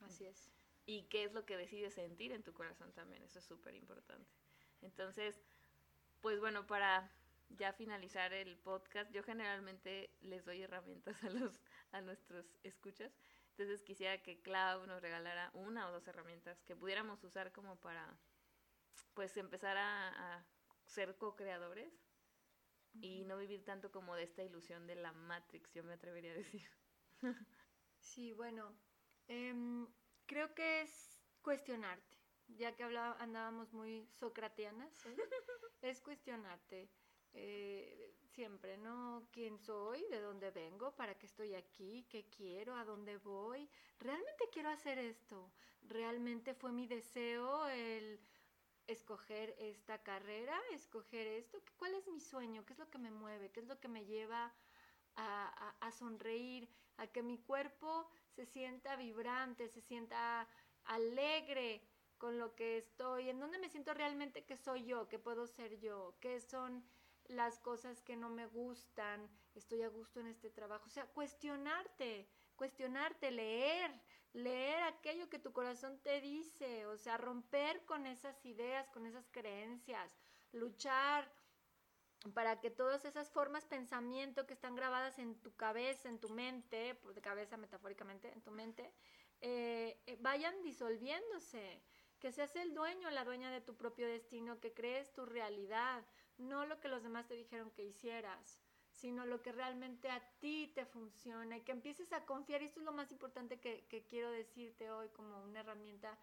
Así 0.00 0.26
es. 0.26 0.50
y 0.86 1.04
qué 1.04 1.24
es 1.24 1.32
lo 1.32 1.44
que 1.44 1.56
decides 1.56 1.94
sentir 1.94 2.32
en 2.32 2.42
tu 2.42 2.52
corazón 2.52 2.92
también, 2.92 3.22
eso 3.22 3.38
es 3.38 3.44
súper 3.44 3.74
importante. 3.74 4.30
Entonces, 4.80 5.42
pues 6.20 6.40
bueno, 6.40 6.66
para 6.66 7.10
ya 7.50 7.72
finalizar 7.72 8.32
el 8.32 8.56
podcast, 8.56 9.10
yo 9.12 9.22
generalmente 9.22 10.10
les 10.20 10.44
doy 10.44 10.62
herramientas 10.62 11.22
a 11.24 11.30
los 11.30 11.60
a 11.92 12.00
nuestros 12.00 12.46
escuchas. 12.62 13.12
Entonces 13.50 13.82
quisiera 13.82 14.22
que 14.22 14.40
Clau 14.40 14.86
nos 14.86 15.02
regalara 15.02 15.50
una 15.54 15.88
o 15.88 15.92
dos 15.92 16.06
herramientas 16.08 16.62
que 16.62 16.76
pudiéramos 16.76 17.22
usar 17.24 17.52
como 17.52 17.76
para 17.80 18.16
pues 19.14 19.36
empezar 19.36 19.76
a, 19.76 20.36
a 20.36 20.44
ser 20.86 21.16
co-creadores 21.18 21.92
y 23.00 23.24
no 23.24 23.38
vivir 23.38 23.64
tanto 23.64 23.90
como 23.92 24.14
de 24.16 24.24
esta 24.24 24.42
ilusión 24.42 24.86
de 24.86 24.96
la 24.96 25.12
Matrix, 25.12 25.72
yo 25.72 25.84
me 25.84 25.94
atrevería 25.94 26.32
a 26.32 26.34
decir. 26.34 26.62
Sí, 27.98 28.32
bueno, 28.32 28.74
em, 29.28 29.86
creo 30.26 30.54
que 30.54 30.82
es 30.82 31.22
cuestionarte, 31.42 32.16
ya 32.48 32.74
que 32.74 32.82
hablaba, 32.84 33.16
andábamos 33.20 33.72
muy 33.72 34.06
socratianas, 34.12 35.04
¿eh? 35.06 35.16
es 35.82 36.00
cuestionarte 36.00 36.90
eh, 37.32 38.16
siempre, 38.24 38.76
¿no? 38.78 39.28
¿Quién 39.32 39.58
soy? 39.58 40.04
¿De 40.10 40.20
dónde 40.20 40.50
vengo? 40.50 40.96
¿Para 40.96 41.18
qué 41.18 41.26
estoy 41.26 41.54
aquí? 41.54 42.06
¿Qué 42.08 42.28
quiero? 42.28 42.74
¿A 42.74 42.84
dónde 42.84 43.18
voy? 43.18 43.68
¿Realmente 43.98 44.48
quiero 44.52 44.70
hacer 44.70 44.98
esto? 44.98 45.52
¿Realmente 45.82 46.54
fue 46.54 46.72
mi 46.72 46.86
deseo 46.86 47.68
el 47.68 48.20
escoger 49.20 49.54
esta 49.58 49.98
carrera, 50.02 50.58
escoger 50.72 51.26
esto? 51.26 51.58
¿Cuál 51.76 51.94
es 51.94 52.08
mi 52.08 52.20
sueño? 52.20 52.64
¿Qué 52.64 52.72
es 52.72 52.78
lo 52.78 52.88
que 52.88 52.98
me 52.98 53.10
mueve? 53.10 53.50
¿Qué 53.50 53.60
es 53.60 53.66
lo 53.66 53.78
que 53.78 53.88
me 53.88 54.06
lleva 54.06 54.52
a, 55.16 55.90
sonreír? 55.92 56.68
A 56.96 57.06
que 57.06 57.22
mi 57.22 57.38
cuerpo 57.38 58.08
se 58.34 58.46
sienta 58.46 58.96
vibrante, 58.96 59.68
se 59.68 59.82
sienta 59.82 60.48
alegre 60.84 61.82
con 62.16 62.38
lo 62.38 62.54
que 62.54 62.78
estoy, 62.78 63.28
en 63.28 63.40
dónde 63.40 63.58
me 63.58 63.68
siento 63.68 63.92
realmente 63.94 64.44
que 64.44 64.56
soy 64.56 64.84
yo, 64.84 65.08
que 65.08 65.18
puedo 65.18 65.46
ser 65.46 65.78
yo, 65.80 66.16
qué 66.20 66.40
son 66.40 66.84
las 67.28 67.58
cosas 67.58 68.00
que 68.02 68.16
no 68.16 68.30
me 68.30 68.46
gustan, 68.46 69.28
estoy 69.54 69.82
a 69.82 69.88
gusto 69.88 70.20
en 70.20 70.28
este 70.28 70.50
trabajo. 70.50 70.86
O 70.86 70.90
sea, 70.90 71.06
cuestionarte, 71.06 72.28
cuestionarte, 72.56 73.30
leer, 73.30 73.90
leer 74.32 74.82
aquello 74.82 75.28
que 75.28 75.38
tu 75.38 75.52
corazón 75.52 75.98
te 76.02 76.20
dice, 76.20 76.86
o 76.86 76.96
sea, 76.96 77.16
romper 77.16 77.84
con 77.84 78.06
esas 78.06 78.44
ideas, 78.44 78.88
con 78.90 79.06
esas 79.06 79.28
creencias, 79.30 80.10
luchar 80.52 81.32
para 82.34 82.60
que 82.60 82.70
todas 82.70 83.04
esas 83.04 83.30
formas 83.30 83.64
pensamiento 83.64 84.46
que 84.46 84.52
están 84.52 84.74
grabadas 84.74 85.18
en 85.18 85.40
tu 85.40 85.54
cabeza, 85.56 86.08
en 86.08 86.20
tu 86.20 86.28
mente, 86.28 86.94
por 86.96 87.14
de 87.14 87.22
cabeza 87.22 87.56
metafóricamente, 87.56 88.30
en 88.30 88.42
tu 88.42 88.50
mente, 88.50 88.92
eh, 89.40 90.18
vayan 90.20 90.62
disolviéndose, 90.62 91.82
que 92.18 92.30
seas 92.30 92.54
el 92.56 92.74
dueño, 92.74 93.10
la 93.10 93.24
dueña 93.24 93.50
de 93.50 93.62
tu 93.62 93.76
propio 93.76 94.06
destino, 94.06 94.60
que 94.60 94.74
crees 94.74 95.12
tu 95.14 95.24
realidad, 95.24 96.04
no 96.36 96.66
lo 96.66 96.78
que 96.78 96.88
los 96.88 97.02
demás 97.02 97.26
te 97.26 97.34
dijeron 97.34 97.70
que 97.70 97.84
hicieras, 97.84 98.60
sino 99.00 99.24
lo 99.24 99.40
que 99.42 99.52
realmente 99.52 100.10
a 100.10 100.20
ti 100.40 100.70
te 100.74 100.84
funciona 100.84 101.56
y 101.56 101.62
que 101.62 101.72
empieces 101.72 102.12
a 102.12 102.26
confiar, 102.26 102.60
y 102.60 102.66
esto 102.66 102.80
es 102.80 102.86
lo 102.86 102.92
más 102.92 103.10
importante 103.10 103.58
que, 103.58 104.06
quiero 104.08 104.30
decirte 104.30 104.90
hoy 104.90 105.08
como 105.08 105.42
una 105.42 105.60
herramienta, 105.60 106.18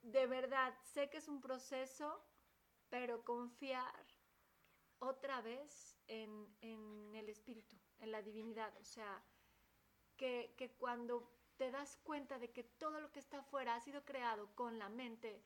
de 0.00 0.26
verdad, 0.26 0.74
sé 0.82 1.10
que 1.10 1.18
es 1.18 1.28
un 1.28 1.40
proceso, 1.42 2.24
pero 2.88 3.22
confiar 3.22 4.06
otra 4.98 5.42
vez 5.42 5.94
en, 6.06 6.56
en 6.62 7.14
el 7.14 7.28
espíritu, 7.28 7.76
en 7.98 8.12
la 8.12 8.22
divinidad, 8.22 8.74
o 8.78 8.84
sea, 8.84 9.22
que, 10.16 10.54
que 10.56 10.70
cuando 10.70 11.30
te 11.58 11.70
das 11.70 11.98
cuenta 12.02 12.38
de 12.38 12.50
que 12.50 12.64
todo 12.64 12.98
lo 12.98 13.12
que 13.12 13.20
está 13.20 13.40
afuera 13.40 13.74
ha 13.74 13.80
sido 13.80 14.04
creado 14.04 14.54
con 14.54 14.78
la 14.78 14.88
mente 14.88 15.44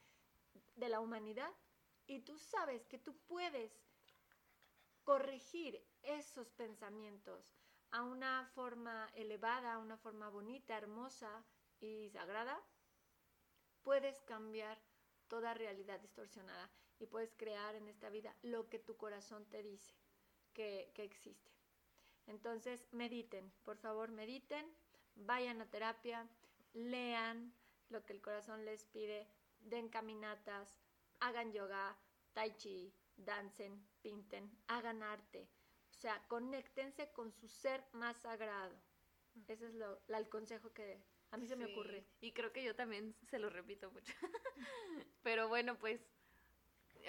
de 0.77 0.89
la 0.89 1.01
humanidad 1.01 1.51
y 2.07 2.21
tú 2.21 2.39
sabes 2.39 2.87
que 2.87 2.99
tú 2.99 3.17
puedes 3.27 3.73
corregir 5.05 5.85
esos 6.03 6.51
pensamientos 6.51 7.55
a 7.91 8.03
una 8.03 8.47
forma 8.55 9.11
elevada, 9.15 9.75
a 9.75 9.79
una 9.79 9.97
forma 9.97 10.29
bonita, 10.29 10.77
hermosa 10.77 11.45
y 11.81 12.09
sagrada, 12.11 12.59
puedes 13.83 14.21
cambiar 14.23 14.81
toda 15.29 15.55
realidad 15.55 16.01
distorsionada 16.01 16.71
y 16.99 17.07
puedes 17.07 17.35
crear 17.35 17.75
en 17.75 17.89
esta 17.89 18.09
vida 18.11 18.35
lo 18.43 18.69
que 18.69 18.79
tu 18.79 18.97
corazón 18.97 19.45
te 19.47 19.63
dice 19.63 19.95
que, 20.55 20.91
que 20.95 21.05
existe. 21.05 21.51
Entonces, 22.27 22.89
mediten, 22.93 23.53
por 23.65 23.77
favor, 23.77 24.11
mediten, 24.11 24.65
vayan 25.15 25.61
a 25.61 25.67
terapia, 25.67 26.29
lean 26.73 27.53
lo 27.89 28.05
que 28.05 28.13
el 28.13 28.23
corazón 28.23 28.65
les 28.65 28.85
pide, 28.85 29.29
den 29.61 29.89
caminatas, 29.89 30.81
hagan 31.21 31.53
yoga, 31.53 31.97
tai 32.33 32.57
chi, 32.57 32.95
dancen, 33.25 33.87
pinten, 34.03 34.51
hagan 34.69 35.03
arte. 35.03 35.49
O 35.91 35.95
sea, 35.95 36.21
conéctense 36.29 37.11
con 37.13 37.33
su 37.33 37.49
ser 37.49 37.85
más 37.93 38.17
sagrado. 38.19 38.75
Ese 39.49 39.67
es 39.67 39.75
lo, 39.75 40.01
la- 40.09 40.19
el 40.19 40.29
consejo 40.29 40.73
que 40.73 41.01
a 41.31 41.37
mí 41.37 41.47
se 41.47 41.57
me 41.57 41.67
Sí, 41.67 41.73
ocurre. 41.73 42.05
Y 42.21 42.33
creo 42.33 42.53
que 42.53 42.63
yo 42.63 42.75
también 42.75 43.15
se 43.29 43.39
lo 43.39 43.49
repito 43.51 43.91
mucho. 43.91 44.13
Pero 45.23 45.49
bueno, 45.49 45.79
pues 45.79 46.01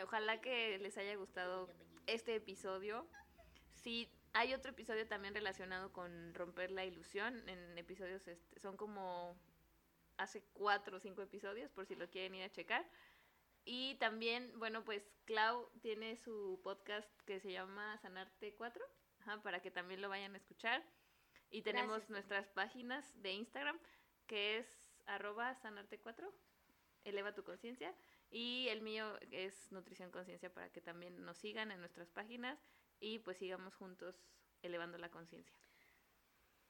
ojalá 0.03 0.41
que 0.41 0.77
les 0.79 0.97
haya 0.97 1.15
gustado 1.15 1.69
este 2.07 2.35
episodio. 2.35 3.07
Si 3.81 4.09
hay 4.33 4.53
otro 4.53 4.71
episodio 4.71 5.07
también 5.07 5.33
relacionado 5.33 5.91
con 5.91 6.33
romper 6.33 6.71
la 6.71 6.85
ilusión, 6.85 7.47
en 7.49 7.77
episodios 7.77 8.27
este, 8.27 8.59
son 8.59 8.77
como 8.77 9.37
hace 10.17 10.43
cuatro 10.53 10.97
o 10.97 10.99
cinco 10.99 11.21
episodios, 11.21 11.71
por 11.71 11.85
si 11.85 11.95
lo 11.95 12.09
quieren 12.09 12.35
ir 12.35 12.43
a 12.43 12.49
checar. 12.51 12.87
Y 13.65 13.95
también, 13.95 14.51
bueno, 14.59 14.83
pues 14.83 15.03
Clau 15.25 15.69
tiene 15.81 16.17
su 16.17 16.59
podcast 16.63 17.09
que 17.21 17.39
se 17.39 17.51
llama 17.51 17.97
Sanarte 17.99 18.55
4, 18.55 18.83
ajá, 19.19 19.41
para 19.41 19.61
que 19.61 19.71
también 19.71 20.01
lo 20.01 20.09
vayan 20.09 20.33
a 20.33 20.37
escuchar. 20.37 20.83
Y 21.49 21.61
tenemos 21.61 21.97
Gracias, 21.97 22.09
nuestras 22.09 22.49
páginas 22.49 23.21
de 23.21 23.31
Instagram, 23.31 23.79
que 24.27 24.57
es 24.57 24.83
arroba 25.05 25.55
sanarte4, 25.61 26.29
eleva 27.05 27.33
tu 27.33 27.43
conciencia. 27.43 27.95
Y 28.29 28.67
el 28.69 28.81
mío 28.81 29.17
es 29.31 29.71
Nutrición 29.71 30.09
Conciencia 30.11 30.51
para 30.51 30.71
que 30.71 30.81
también 30.81 31.23
nos 31.23 31.37
sigan 31.37 31.71
en 31.71 31.79
nuestras 31.79 32.09
páginas 32.09 32.59
y 32.99 33.19
pues 33.19 33.37
sigamos 33.37 33.75
juntos 33.75 34.25
elevando 34.63 34.97
la 34.97 35.11
conciencia. 35.11 35.55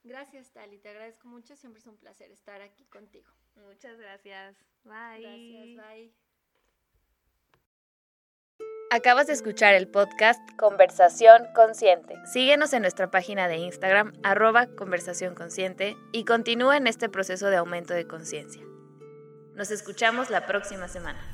Gracias, 0.02 0.52
Tali, 0.52 0.78
te 0.78 0.90
agradezco 0.90 1.28
mucho. 1.28 1.56
Siempre 1.56 1.80
es 1.80 1.86
un 1.86 1.96
placer 1.96 2.30
estar 2.30 2.60
aquí 2.60 2.84
contigo. 2.84 3.32
Muchas 3.54 3.98
gracias. 3.98 4.62
Bye. 4.82 5.22
Gracias, 5.22 5.88
bye. 5.88 6.23
Acabas 8.94 9.26
de 9.26 9.32
escuchar 9.32 9.74
el 9.74 9.88
podcast 9.88 10.40
Conversación 10.56 11.48
Consciente. 11.52 12.14
Síguenos 12.32 12.72
en 12.74 12.82
nuestra 12.82 13.10
página 13.10 13.48
de 13.48 13.56
Instagram, 13.56 14.12
arroba 14.22 14.68
conversación 14.68 15.34
consciente, 15.34 15.96
y 16.12 16.24
continúa 16.24 16.76
en 16.76 16.86
este 16.86 17.08
proceso 17.08 17.48
de 17.48 17.56
aumento 17.56 17.92
de 17.92 18.06
conciencia. 18.06 18.62
Nos 19.56 19.72
escuchamos 19.72 20.30
la 20.30 20.46
próxima 20.46 20.86
semana. 20.86 21.33